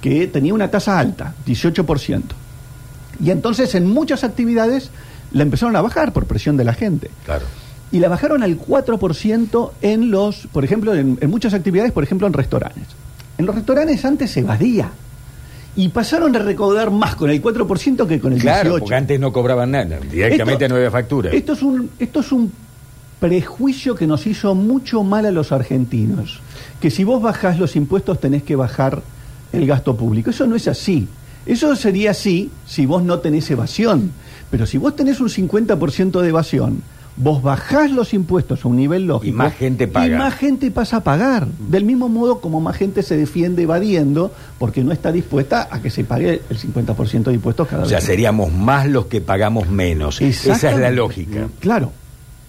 que 0.07 0.29
tenía 0.29 0.55
una 0.55 0.71
tasa 0.71 1.01
alta, 1.01 1.35
18%. 1.45 2.23
Y 3.25 3.33
entonces 3.33 3.75
en 3.75 3.89
muchas 3.89 4.23
actividades 4.23 4.91
la 5.33 5.43
empezaron 5.43 5.75
a 5.75 5.83
bajar 5.83 6.13
por 6.13 6.27
presión 6.27 6.57
de 6.57 6.63
la 6.63 6.75
gente. 6.75 7.11
Claro. 7.25 7.45
Y 7.91 7.99
la 7.99 8.09
bajaron 8.09 8.45
al 8.45 8.57
4% 8.57 9.71
en 9.83 10.13
los, 10.13 10.47
por 10.53 10.65
ejemplo, 10.65 10.95
en, 10.95 11.19
en 11.21 11.29
muchas 11.29 11.55
actividades, 11.55 11.91
por 11.91 12.05
ejemplo, 12.05 12.29
en 12.29 12.35
restaurantes. 12.35 12.85
En 13.37 13.47
los 13.47 13.55
restaurantes 13.57 14.05
antes 14.05 14.31
se 14.31 14.41
evadía. 14.41 14.91
Y 15.75 15.89
pasaron 15.89 16.37
a 16.37 16.39
recaudar 16.39 16.93
más 16.93 17.17
con 17.17 17.29
el 17.29 17.43
4% 17.43 18.07
que 18.07 18.21
con 18.21 18.33
el 18.33 18.39
18%. 18.39 18.43
Claro, 18.43 18.79
porque 18.79 18.95
antes 18.95 19.19
no 19.19 19.33
cobraban 19.33 19.73
nada. 19.73 19.99
Directamente 20.09 20.67
Esto- 20.67 20.69
no 20.69 20.77
había 20.77 20.91
factura. 20.93 21.33
Esto 21.33 21.55
es 21.55 21.63
un, 21.63 21.91
esto 21.99 22.21
es 22.21 22.31
un 22.31 22.53
prejuicio 23.19 23.97
que 23.97 24.07
nos 24.07 24.25
hizo 24.29 24.55
mucho 24.55 25.03
mal 25.03 25.27
a 25.27 25.33
los 25.33 25.51
argentinos. 25.51 26.39
Que 26.81 26.93
si 26.93 27.03
vos 27.03 27.21
bajás 27.21 27.59
los 27.59 27.75
impuestos 27.75 28.21
tenés 28.21 28.45
que 28.45 28.55
bajar 28.55 29.03
el 29.57 29.67
gasto 29.67 29.97
público. 29.97 30.31
Eso 30.31 30.47
no 30.47 30.57
es 30.57 30.69
así. 30.69 31.09
Eso 31.45 31.75
sería 31.77 32.11
así 32.11 32.51
si 32.67 32.87
vos 32.87 33.03
no 33.03 33.19
tenés 33.21 33.51
evasión. 33.51 34.11
Pero 34.51 34.67
si 34.67 34.79
vos 34.79 34.95
tenés 34.97 35.21
un 35.21 35.29
50% 35.29 36.21
de 36.21 36.29
evasión, 36.29 36.83
vos 37.17 37.43
bajás 37.43 37.91
los 37.91 38.15
impuestos 38.15 38.65
a 38.65 38.69
un 38.69 38.77
nivel 38.77 39.07
lógico. 39.07 39.29
Y 39.35 39.37
más 39.37 39.55
gente 39.55 39.89
paga. 39.89 40.07
Y 40.07 40.11
más 40.19 40.35
gente 40.35 40.71
pasa 40.71 40.99
a 40.99 41.01
pagar. 41.05 41.47
Del 41.69 41.85
mismo 41.85 42.09
modo 42.09 42.41
como 42.41 42.61
más 42.61 42.77
gente 42.77 43.03
se 43.03 43.17
defiende 43.17 43.63
evadiendo 43.63 44.33
porque 44.59 44.83
no 44.85 44.93
está 44.93 45.13
dispuesta 45.13 45.69
a 45.71 45.81
que 45.81 45.91
se 45.91 46.05
pague 46.05 46.43
el 46.51 46.59
50% 46.59 47.25
de 47.25 47.35
impuestos 47.35 47.69
cada 47.69 47.85
O 47.85 47.87
sea, 47.87 47.99
vez. 47.99 48.07
seríamos 48.07 48.53
más 48.53 48.87
los 48.89 49.07
que 49.07 49.21
pagamos 49.21 49.69
menos. 49.69 50.21
Esa 50.21 50.53
es 50.71 50.79
la 50.79 50.91
lógica. 50.91 51.49
Claro. 51.61 51.93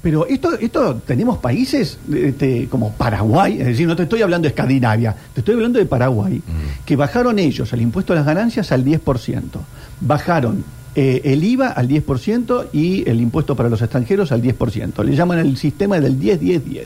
Pero 0.02 0.26
esto, 0.28 0.54
esto 0.60 1.02
tenemos 1.06 1.40
países 1.40 1.98
este, 2.14 2.68
como 2.70 2.92
Paraguay, 2.94 3.60
es 3.60 3.66
decir, 3.68 3.88
no 3.88 3.96
te 3.96 4.04
estoy 4.04 4.22
hablando 4.22 4.44
de 4.46 4.50
Escandinavia, 4.50 5.16
te 5.34 5.42
estoy 5.42 5.56
hablando 5.56 5.80
de 5.80 5.86
Paraguay, 5.86 6.36
Mm. 6.38 6.86
que 6.86 6.96
bajaron 6.96 7.40
ellos 7.40 7.72
el 7.74 7.82
impuesto 7.82 8.14
a 8.14 8.16
las 8.18 8.26
ganancias 8.26 8.72
al 8.72 8.86
10%, 8.86 9.60
bajaron 10.02 10.64
eh, 10.96 11.22
el 11.26 11.44
IVA 11.44 11.70
al 11.70 11.88
10% 11.88 12.70
y 12.74 13.08
el 13.08 13.22
impuesto 13.22 13.56
para 13.56 13.70
los 13.70 13.82
extranjeros 13.82 14.32
al 14.32 14.42
10%. 14.42 15.04
Le 15.04 15.16
llaman 15.16 15.38
el 15.40 15.56
sistema 15.58 16.00
del 16.00 16.20
10-10-10. 16.20 16.86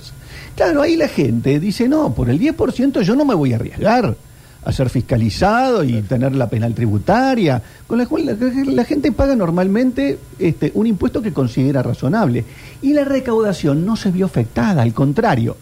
Claro, 0.55 0.81
ahí 0.81 0.97
la 0.97 1.07
gente 1.07 1.59
dice, 1.61 1.87
no, 1.87 2.13
por 2.13 2.29
el 2.29 2.37
10% 2.39 3.01
yo 3.03 3.15
no 3.15 3.23
me 3.23 3.35
voy 3.35 3.53
a 3.53 3.55
arriesgar 3.57 4.15
a 4.63 4.71
ser 4.71 4.89
fiscalizado 4.89 5.83
y 5.83 6.01
tener 6.03 6.35
la 6.35 6.49
penal 6.49 6.73
tributaria, 6.73 7.61
con 7.87 7.97
la 7.97 8.05
cual 8.05 8.25
la, 8.25 8.35
la 8.71 8.85
gente 8.85 9.11
paga 9.11 9.35
normalmente 9.35 10.19
este, 10.37 10.71
un 10.75 10.87
impuesto 10.87 11.21
que 11.21 11.33
considera 11.33 11.81
razonable. 11.81 12.45
Y 12.81 12.93
la 12.93 13.03
recaudación 13.03 13.85
no 13.85 13.95
se 13.95 14.11
vio 14.11 14.25
afectada, 14.25 14.83
al 14.83 14.93
contrario, 14.93 15.57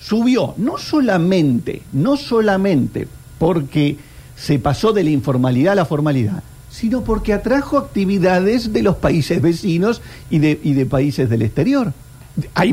subió 0.00 0.54
no 0.56 0.78
solamente, 0.78 1.82
no 1.92 2.16
solamente 2.16 3.06
porque 3.38 3.96
se 4.36 4.58
pasó 4.58 4.92
de 4.92 5.04
la 5.04 5.10
informalidad 5.10 5.74
a 5.74 5.76
la 5.76 5.84
formalidad, 5.84 6.42
sino 6.70 7.02
porque 7.02 7.32
atrajo 7.32 7.78
actividades 7.78 8.72
de 8.72 8.82
los 8.82 8.96
países 8.96 9.40
vecinos 9.40 10.02
y 10.30 10.38
de, 10.38 10.58
y 10.62 10.72
de 10.72 10.86
países 10.86 11.28
del 11.28 11.42
exterior. 11.42 11.92
Hay 12.54 12.72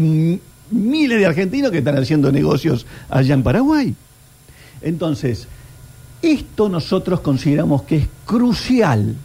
miles 0.71 1.19
de 1.19 1.25
argentinos 1.25 1.71
que 1.71 1.79
están 1.79 1.97
haciendo 1.97 2.31
negocios 2.31 2.85
allá 3.09 3.33
en 3.33 3.43
Paraguay. 3.43 3.95
Entonces, 4.81 5.47
esto 6.21 6.69
nosotros 6.69 7.19
consideramos 7.21 7.83
que 7.83 7.97
es 7.97 8.07
crucial 8.25 9.15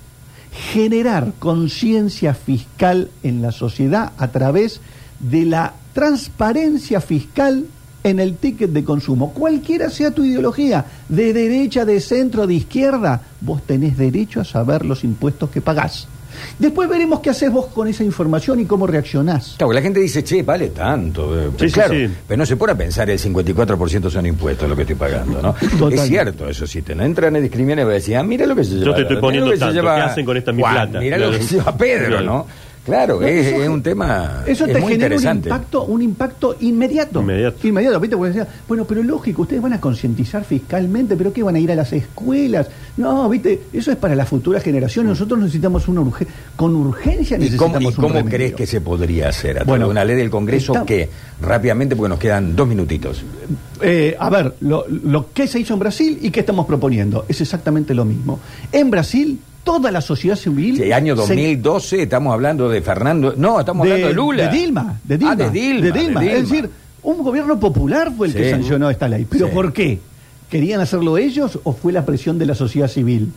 generar 0.72 1.32
conciencia 1.38 2.34
fiscal 2.34 3.10
en 3.22 3.40
la 3.40 3.52
sociedad 3.52 4.12
a 4.18 4.28
través 4.28 4.80
de 5.18 5.44
la 5.46 5.74
transparencia 5.94 7.00
fiscal 7.00 7.66
en 8.04 8.20
el 8.20 8.36
ticket 8.36 8.70
de 8.70 8.84
consumo. 8.84 9.32
Cualquiera 9.32 9.88
sea 9.88 10.10
tu 10.10 10.24
ideología, 10.24 10.84
de 11.08 11.32
derecha, 11.32 11.84
de 11.84 12.00
centro, 12.00 12.46
de 12.46 12.54
izquierda, 12.54 13.22
vos 13.40 13.62
tenés 13.62 13.96
derecho 13.96 14.40
a 14.40 14.44
saber 14.44 14.84
los 14.84 15.04
impuestos 15.04 15.50
que 15.50 15.60
pagás. 15.60 16.08
Después 16.58 16.88
veremos 16.88 17.20
qué 17.20 17.30
haces 17.30 17.50
vos 17.50 17.66
con 17.66 17.88
esa 17.88 18.04
información 18.04 18.60
y 18.60 18.64
cómo 18.64 18.86
reaccionás. 18.86 19.54
Claro, 19.58 19.72
la 19.72 19.82
gente 19.82 20.00
dice, 20.00 20.22
che, 20.24 20.42
vale 20.42 20.68
tanto. 20.70 21.38
eh, 21.40 21.50
Sí, 21.58 21.66
sí, 21.68 21.72
claro, 21.72 21.94
sí. 21.94 22.08
pero 22.26 22.38
no 22.38 22.46
se 22.46 22.56
pone 22.56 22.72
a 22.72 22.76
pensar 22.76 23.08
el 23.10 23.18
54% 23.18 24.10
son 24.10 24.26
impuestos 24.26 24.68
lo 24.68 24.74
que 24.76 24.82
estoy 24.82 24.96
pagando, 24.96 25.40
¿no? 25.42 25.54
Total. 25.78 25.92
Es 26.02 26.08
cierto 26.08 26.48
eso, 26.48 26.66
si 26.66 26.82
te 26.82 26.94
no 26.94 27.04
entran 27.04 27.34
en 27.36 27.42
discriminación 27.42 27.80
y 27.80 27.84
vas 27.84 27.92
a 27.92 27.94
decir, 27.94 28.16
ah, 28.16 28.22
mira 28.22 28.46
lo 28.46 28.54
que 28.56 28.64
se 28.64 28.70
Yo 28.74 28.78
lleva. 28.80 28.96
te 28.96 29.02
estoy 29.02 29.16
poniendo 29.18 29.46
lo 29.46 29.52
que 29.52 29.58
se 29.58 29.64
tanto, 29.64 29.74
lleva 29.74 29.94
¿qué 29.96 30.02
hacen 30.02 30.24
con 30.26 30.36
esta 30.36 30.52
mi 30.52 30.62
Juan, 30.62 30.74
plata? 30.74 30.98
Mira 31.00 31.18
lo 31.18 31.30
que 31.30 31.42
se 31.42 31.54
lleva 31.56 31.76
Pedro, 31.76 32.06
Claro. 32.08 32.24
¿no? 32.24 32.46
Claro, 32.84 33.20
No, 33.20 33.26
es, 33.28 33.46
eso- 33.46 33.62
es 33.62 33.68
un 33.68 33.80
tema 33.82 34.42
Eso 34.44 34.66
es 34.66 34.72
te 34.72 34.80
muy 34.80 34.92
genera 34.92 35.16
un 35.16 35.22
impacto, 35.36 35.84
un 35.84 36.02
impacto 36.02 36.56
inmediato. 36.60 37.20
Inmediato. 37.20 37.66
Inmediato. 37.66 38.00
¿viste? 38.00 38.16
Porque 38.16 38.32
decía, 38.36 38.48
bueno, 38.66 38.84
pero 38.84 39.02
lógico, 39.04 39.42
ustedes 39.42 39.62
van 39.62 39.74
a 39.74 39.80
concientizar 39.80 40.44
fiscalmente, 40.44 41.14
pero 41.16 41.32
¿qué 41.32 41.44
van 41.44 41.54
a 41.54 41.60
ir 41.60 41.70
a 41.70 41.76
las 41.76 41.92
escuelas? 41.92 42.66
No, 42.96 43.28
viste, 43.28 43.62
eso 43.72 43.92
es 43.92 43.96
para 43.96 44.16
las 44.16 44.28
futuras 44.28 44.64
generaciones. 44.64 45.10
Nosotros 45.10 45.38
necesitamos 45.38 45.86
una 45.86 46.00
urge 46.00 46.26
con 46.56 46.74
urgencia 46.74 47.36
¿Y 47.36 47.40
necesitamos 47.40 47.94
cómo, 47.94 48.18
y 48.18 48.24
crees 48.24 48.54
que 48.54 48.66
se 48.66 48.80
podría 48.80 49.28
hacer? 49.28 49.60
A 49.60 49.64
Bueno, 49.64 49.88
una 49.88 50.04
ley 50.04 50.16
del 50.16 50.30
Congreso 50.30 50.72
está- 50.72 50.84
que, 50.84 51.08
rápidamente, 51.40 51.94
porque 51.94 52.08
nos 52.08 52.18
quedan 52.18 52.56
dos 52.56 52.66
minutitos. 52.66 53.22
Eh, 53.80 54.16
a 54.18 54.28
ver, 54.28 54.54
lo, 54.60 54.86
lo 54.88 55.32
que 55.32 55.46
se 55.46 55.60
hizo 55.60 55.74
en 55.74 55.78
Brasil 55.80 56.18
y 56.20 56.30
qué 56.30 56.40
estamos 56.40 56.66
proponiendo 56.66 57.26
es 57.28 57.40
exactamente 57.40 57.94
lo 57.94 58.04
mismo. 58.04 58.40
En 58.72 58.90
Brasil, 58.90 59.38
toda 59.64 59.90
la 59.90 60.00
sociedad 60.00 60.36
civil. 60.36 60.76
Sí, 60.76 60.92
año 60.92 61.14
se- 61.14 61.20
2012, 61.22 62.02
estamos 62.02 62.32
hablando 62.32 62.68
de 62.68 62.82
Fernando. 62.82 63.34
No, 63.36 63.60
estamos 63.60 63.84
hablando 63.86 64.08
de 64.08 64.14
Lula. 64.14 64.48
De 64.48 64.56
Dilma, 64.58 65.00
de 65.04 65.18
Dilma. 65.18 65.32
Ah, 65.32 65.36
de 65.36 65.50
Dilma. 65.50 65.86
de 65.86 65.92
Dilma. 65.92 66.24
Es 66.24 66.48
decir, 66.48 66.70
un 67.02 67.18
gobierno 67.22 67.58
popular 67.60 68.12
fue 68.16 68.28
el 68.28 68.34
que 68.34 68.50
sancionó 68.50 68.90
esta 68.90 69.08
ley. 69.08 69.26
¿Pero 69.28 69.46
Sí. 69.48 69.52
por 69.54 69.72
qué? 69.72 70.00
¿Querían 70.50 70.80
hacerlo 70.80 71.16
ellos 71.18 71.58
o 71.64 71.72
fue 71.72 71.92
la 71.92 72.04
presión 72.04 72.38
de 72.38 72.46
la 72.46 72.54
sociedad 72.54 72.88
civil? 72.88 73.32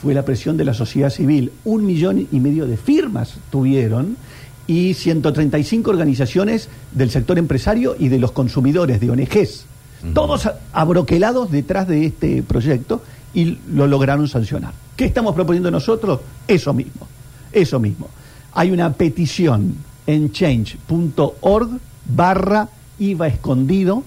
Fue 0.00 0.14
la 0.14 0.24
presión 0.24 0.56
de 0.56 0.64
la 0.64 0.74
sociedad 0.74 1.10
civil. 1.10 1.50
Un 1.64 1.84
millón 1.86 2.28
y 2.30 2.40
medio 2.40 2.66
de 2.66 2.76
firmas 2.76 3.34
tuvieron 3.50 4.16
y 4.66 4.94
135 4.94 5.90
organizaciones 5.90 6.68
del 6.92 7.10
sector 7.10 7.38
empresario 7.38 7.96
y 7.98 8.08
de 8.08 8.18
los 8.18 8.32
consumidores, 8.32 9.00
de 9.00 9.10
ONGs. 9.10 9.64
Todos 10.14 10.48
abroquelados 10.72 11.50
detrás 11.50 11.88
de 11.88 12.06
este 12.06 12.42
proyecto 12.44 13.02
y 13.34 13.58
lo 13.72 13.86
lograron 13.86 14.28
sancionar. 14.28 14.72
¿Qué 14.96 15.04
estamos 15.04 15.34
proponiendo 15.34 15.70
nosotros? 15.70 16.20
Eso 16.46 16.72
mismo. 16.74 17.06
Eso 17.52 17.78
mismo. 17.78 18.08
Hay 18.52 18.70
una 18.70 18.92
petición 18.92 19.74
en 20.06 20.32
change.org 20.32 21.78
barra 22.06 22.68
IVA 22.98 23.28
escondido 23.28 24.02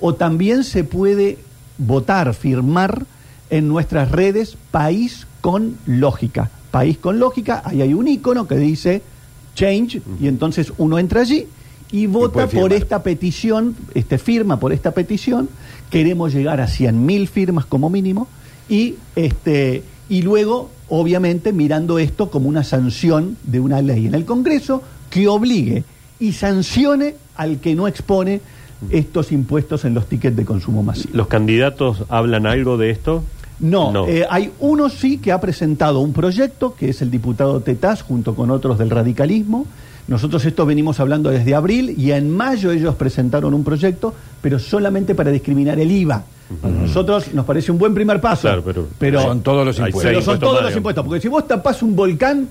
o 0.00 0.14
también 0.14 0.64
se 0.64 0.84
puede 0.84 1.38
votar, 1.78 2.34
firmar 2.34 3.06
en 3.50 3.68
nuestras 3.68 4.10
redes 4.10 4.56
País 4.70 5.26
con 5.40 5.76
Lógica. 5.86 6.50
País 6.70 6.98
con 6.98 7.18
Lógica, 7.18 7.62
ahí 7.64 7.82
hay 7.82 7.94
un 7.94 8.08
icono 8.08 8.46
que 8.46 8.56
dice 8.56 9.02
Change 9.54 10.02
y 10.20 10.26
entonces 10.26 10.72
uno 10.76 10.98
entra 10.98 11.20
allí 11.20 11.46
y 11.92 12.06
vota 12.06 12.48
por 12.48 12.72
esta 12.72 13.02
petición, 13.04 13.76
este 13.94 14.18
firma 14.18 14.58
por 14.58 14.72
esta 14.72 14.90
petición. 14.90 15.48
Queremos 15.90 16.34
llegar 16.34 16.60
a 16.60 16.66
100.000 16.66 17.28
firmas 17.28 17.64
como 17.64 17.88
mínimo 17.88 18.26
y 18.68 18.94
este 19.16 19.82
y 20.08 20.22
luego 20.22 20.70
obviamente 20.88 21.52
mirando 21.52 21.98
esto 21.98 22.30
como 22.30 22.48
una 22.48 22.62
sanción 22.64 23.36
de 23.44 23.60
una 23.60 23.80
ley 23.82 24.06
en 24.06 24.14
el 24.14 24.24
Congreso 24.24 24.82
que 25.10 25.28
obligue 25.28 25.84
y 26.20 26.32
sancione 26.32 27.16
al 27.36 27.58
que 27.58 27.74
no 27.74 27.88
expone 27.88 28.40
estos 28.90 29.32
impuestos 29.32 29.84
en 29.84 29.94
los 29.94 30.06
tickets 30.06 30.36
de 30.36 30.44
consumo 30.44 30.82
masivo. 30.82 31.10
¿Los 31.14 31.28
candidatos 31.28 32.04
hablan 32.08 32.46
algo 32.46 32.76
de 32.76 32.90
esto? 32.90 33.24
No, 33.60 33.92
No. 33.92 34.08
eh, 34.08 34.26
hay 34.28 34.50
uno 34.60 34.88
sí 34.90 35.18
que 35.18 35.32
ha 35.32 35.40
presentado 35.40 36.00
un 36.00 36.12
proyecto, 36.12 36.74
que 36.74 36.90
es 36.90 37.00
el 37.00 37.10
diputado 37.10 37.60
Tetaz, 37.60 38.02
junto 38.02 38.34
con 38.34 38.50
otros 38.50 38.78
del 38.78 38.90
radicalismo. 38.90 39.66
Nosotros 40.06 40.44
esto 40.44 40.66
venimos 40.66 41.00
hablando 41.00 41.30
desde 41.30 41.54
abril 41.54 41.94
y 41.96 42.10
en 42.10 42.30
mayo 42.30 42.72
ellos 42.72 42.94
presentaron 42.96 43.54
un 43.54 43.64
proyecto, 43.64 44.12
pero 44.42 44.58
solamente 44.58 45.14
para 45.14 45.30
discriminar 45.30 45.78
el 45.80 45.90
IVA. 45.90 46.24
Para 46.60 46.74
nosotros 46.74 47.32
nos 47.32 47.44
parece 47.46 47.72
un 47.72 47.78
buen 47.78 47.94
primer 47.94 48.20
paso. 48.20 48.42
Claro, 48.42 48.62
pero- 48.98 49.22
Son 49.22 49.42
todos 49.42 49.64
los 49.66 49.76
impuestos. 49.78 50.02
pero 50.04 50.22
son 50.22 50.38
todos 50.38 50.62
los 50.62 50.76
impuestos, 50.76 51.04
porque 51.04 51.20
si 51.20 51.28
vos 51.28 51.46
tapás 51.48 51.82
un 51.82 51.96
volcán, 51.96 52.48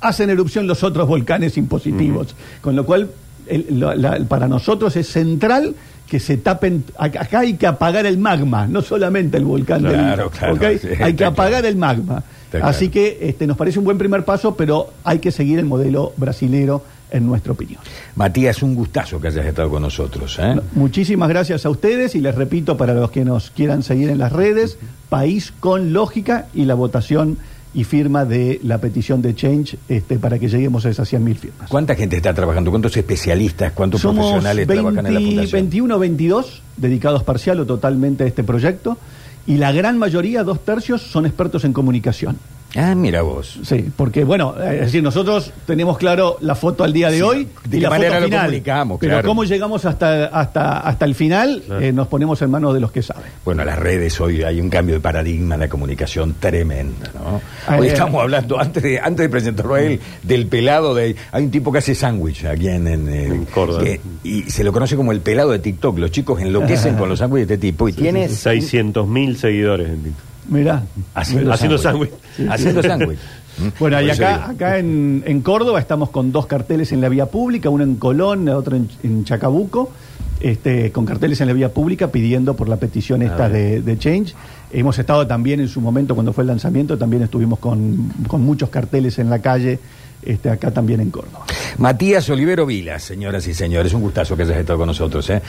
hacen 0.00 0.30
erupción 0.30 0.66
los 0.66 0.82
otros 0.82 1.06
volcanes 1.08 1.56
impositivos. 1.56 2.34
Con 2.60 2.76
lo 2.76 2.86
cual, 2.86 3.10
el- 3.46 3.66
lo- 3.78 3.94
la- 3.94 4.18
para 4.28 4.48
nosotros 4.48 4.96
es 4.96 5.08
central 5.08 5.74
que 6.08 6.18
se 6.20 6.36
tapen. 6.38 6.84
ac- 6.98 7.20
Acá 7.20 7.40
hay 7.40 7.54
que 7.54 7.66
apagar 7.66 8.06
el 8.06 8.16
magma, 8.18 8.66
no 8.66 8.80
solamente 8.82 9.36
el 9.36 9.44
volcán 9.44 9.80
Claro, 9.80 10.30
del. 10.30 10.30
claro, 10.30 11.04
hay 11.04 11.14
que 11.14 11.24
apagar 11.24 11.50
claro. 11.62 11.68
el 11.68 11.76
magma. 11.76 12.22
Está 12.52 12.66
Así 12.66 12.88
claro. 12.88 12.92
que 13.18 13.28
este, 13.28 13.46
nos 13.46 13.56
parece 13.56 13.78
un 13.78 13.84
buen 13.84 13.98
primer 13.98 14.24
paso, 14.24 14.56
pero 14.56 14.90
hay 15.04 15.18
que 15.20 15.30
seguir 15.30 15.58
el 15.58 15.66
modelo 15.66 16.12
brasilero, 16.16 16.82
en 17.10 17.26
nuestra 17.26 17.52
opinión. 17.52 17.80
Matías, 18.16 18.62
un 18.62 18.74
gustazo 18.74 19.20
que 19.20 19.28
hayas 19.28 19.46
estado 19.46 19.70
con 19.70 19.82
nosotros. 19.82 20.38
¿eh? 20.40 20.56
Muchísimas 20.74 21.28
gracias 21.28 21.66
a 21.66 21.70
ustedes 21.70 22.14
y 22.14 22.20
les 22.20 22.34
repito 22.34 22.76
para 22.76 22.94
los 22.94 23.10
que 23.10 23.24
nos 23.24 23.50
quieran 23.50 23.82
seguir 23.82 24.10
en 24.10 24.18
las 24.18 24.32
redes, 24.32 24.78
País 25.08 25.52
con 25.58 25.92
Lógica 25.92 26.46
y 26.54 26.64
la 26.64 26.74
votación 26.74 27.38
y 27.72 27.84
firma 27.84 28.24
de 28.24 28.60
la 28.64 28.78
petición 28.78 29.22
de 29.22 29.34
Change 29.34 29.76
este, 29.88 30.18
para 30.18 30.38
que 30.38 30.48
lleguemos 30.48 30.84
a 30.86 30.90
esas 30.90 31.12
100.000 31.12 31.36
firmas. 31.36 31.68
¿Cuánta 31.68 31.94
gente 31.94 32.16
está 32.16 32.34
trabajando? 32.34 32.70
¿Cuántos 32.70 32.96
especialistas? 32.96 33.72
¿Cuántos 33.72 34.00
Somos 34.00 34.26
profesionales 34.26 34.66
trabajan 34.66 35.06
en 35.06 35.14
la 35.14 35.20
20, 35.20 35.34
fundación? 35.34 35.62
21 35.62 35.98
22 35.98 36.62
dedicados 36.76 37.22
parcial 37.22 37.60
o 37.60 37.66
totalmente 37.66 38.24
a 38.24 38.26
este 38.26 38.42
proyecto 38.42 38.98
y 39.46 39.56
la 39.56 39.72
gran 39.72 39.98
mayoría, 39.98 40.44
dos 40.44 40.64
tercios, 40.64 41.02
son 41.02 41.26
expertos 41.26 41.64
en 41.64 41.72
comunicación. 41.72 42.36
Ah, 42.76 42.94
mira 42.94 43.22
vos. 43.22 43.58
Sí, 43.64 43.86
porque 43.96 44.22
bueno, 44.22 44.54
eh, 44.60 44.74
es 44.76 44.80
decir, 44.86 45.02
nosotros 45.02 45.52
tenemos 45.66 45.98
claro 45.98 46.36
la 46.40 46.54
foto 46.54 46.84
al 46.84 46.92
día 46.92 47.10
de 47.10 47.16
Sí, 47.16 47.22
hoy 47.22 47.48
de 47.64 47.78
y 47.78 47.80
la 47.80 47.90
manera 47.90 48.10
foto 48.12 48.20
lo 48.20 48.26
final. 48.26 48.40
comunicamos, 48.46 48.98
pero 49.00 49.12
claro. 49.14 49.28
cómo 49.28 49.44
llegamos 49.44 49.84
hasta 49.84 50.26
hasta 50.26 50.78
hasta 50.80 51.04
el 51.04 51.14
final, 51.16 51.62
Claro. 51.66 51.80
eh, 51.80 51.92
nos 51.92 52.06
ponemos 52.06 52.40
en 52.42 52.50
manos 52.50 52.72
de 52.74 52.80
los 52.80 52.92
que 52.92 53.02
saben. 53.02 53.24
Bueno, 53.44 53.64
las 53.64 53.78
redes 53.78 54.20
hoy 54.20 54.42
hay 54.44 54.60
un 54.60 54.70
cambio 54.70 54.94
de 54.94 55.00
paradigma 55.00 55.54
en 55.54 55.60
la 55.62 55.68
comunicación 55.68 56.34
tremenda, 56.38 57.10
¿no? 57.14 57.40
Ah, 57.66 57.76
Hoy 57.78 57.88
eh. 57.88 57.92
estamos 57.92 58.22
hablando, 58.22 58.58
antes 58.60 58.82
de, 58.82 59.00
antes 59.00 59.24
de 59.24 59.28
presentarlo 59.28 59.74
a 59.74 59.82
él, 59.82 60.00
del 60.22 60.46
pelado 60.46 60.94
de... 60.94 61.16
Hay 61.32 61.44
un 61.44 61.50
tipo 61.50 61.72
que 61.72 61.78
hace 61.78 61.94
sándwich 61.94 62.44
aquí 62.44 62.68
en, 62.68 62.86
en, 62.86 63.08
En 63.08 63.44
Córdoba. 63.46 63.82
que- 63.82 64.00
y 64.22 64.42
se 64.44 64.62
lo 64.62 64.72
conoce 64.72 64.94
como 64.96 65.10
el 65.12 65.20
pelado 65.20 65.50
de 65.50 65.58
TikTok. 65.58 65.98
Los 65.98 66.10
chicos 66.12 66.40
enloquecen 66.40 66.94
con 66.98 67.08
los 67.08 67.18
sándwiches 67.18 67.48
de 67.48 67.54
este 67.54 67.66
tipo 67.66 67.88
y 67.88 67.92
tiene... 67.94 68.28
600 68.28 69.08
mil 69.08 69.36
seguidores. 69.36 69.88
en 69.88 70.02
TikTok. 70.04 70.24
Mirá. 70.50 70.82
Haciendo 71.14 71.52
Haciendo 71.52 71.78
sándwich. 71.78 72.10
Haciendo 72.48 72.82
sándwich. 72.82 73.18
¿Mm? 73.58 73.68
Bueno, 73.78 73.96
Por 73.96 74.06
y 74.06 74.10
acá, 74.10 74.50
acá 74.50 74.78
en, 74.78 75.22
en 75.26 75.40
Córdoba 75.40 75.80
estamos 75.80 76.10
con 76.10 76.32
dos 76.32 76.46
carteles 76.46 76.92
en 76.92 77.00
la 77.00 77.08
vía 77.08 77.26
pública, 77.26 77.70
uno 77.70 77.84
en 77.84 77.96
Colón, 77.96 78.48
otro 78.48 78.76
en, 78.76 78.88
en 79.02 79.24
Chacabuco, 79.24 79.90
este, 80.40 80.92
con 80.92 81.04
carteles 81.06 81.40
en 81.40 81.48
la 81.48 81.52
vía 81.52 81.68
pública 81.72 82.08
pidiendo 82.08 82.54
por 82.54 82.68
la 82.68 82.76
petición 82.76 83.22
esta 83.22 83.48
de, 83.48 83.80
de 83.82 83.98
Change. 83.98 84.34
Hemos 84.72 84.98
estado 84.98 85.26
también 85.26 85.60
en 85.60 85.68
su 85.68 85.80
momento, 85.80 86.14
cuando 86.14 86.32
fue 86.32 86.42
el 86.42 86.48
lanzamiento, 86.48 86.96
también 86.96 87.22
estuvimos 87.22 87.58
con, 87.58 88.12
con 88.26 88.42
muchos 88.42 88.70
carteles 88.70 89.18
en 89.18 89.28
la 89.28 89.40
calle, 89.40 89.78
este, 90.22 90.48
acá 90.50 90.70
también 90.70 91.00
en 91.00 91.10
Córdoba. 91.10 91.46
Matías 91.78 92.28
Olivero 92.28 92.66
Vilas, 92.66 93.02
señoras 93.02 93.46
y 93.46 93.54
señores, 93.54 93.94
un 93.94 94.02
gustazo 94.02 94.36
que 94.36 94.42
hayas 94.42 94.58
estado 94.58 94.78
con 94.78 94.86
nosotros. 94.86 95.28
¿eh? 95.30 95.40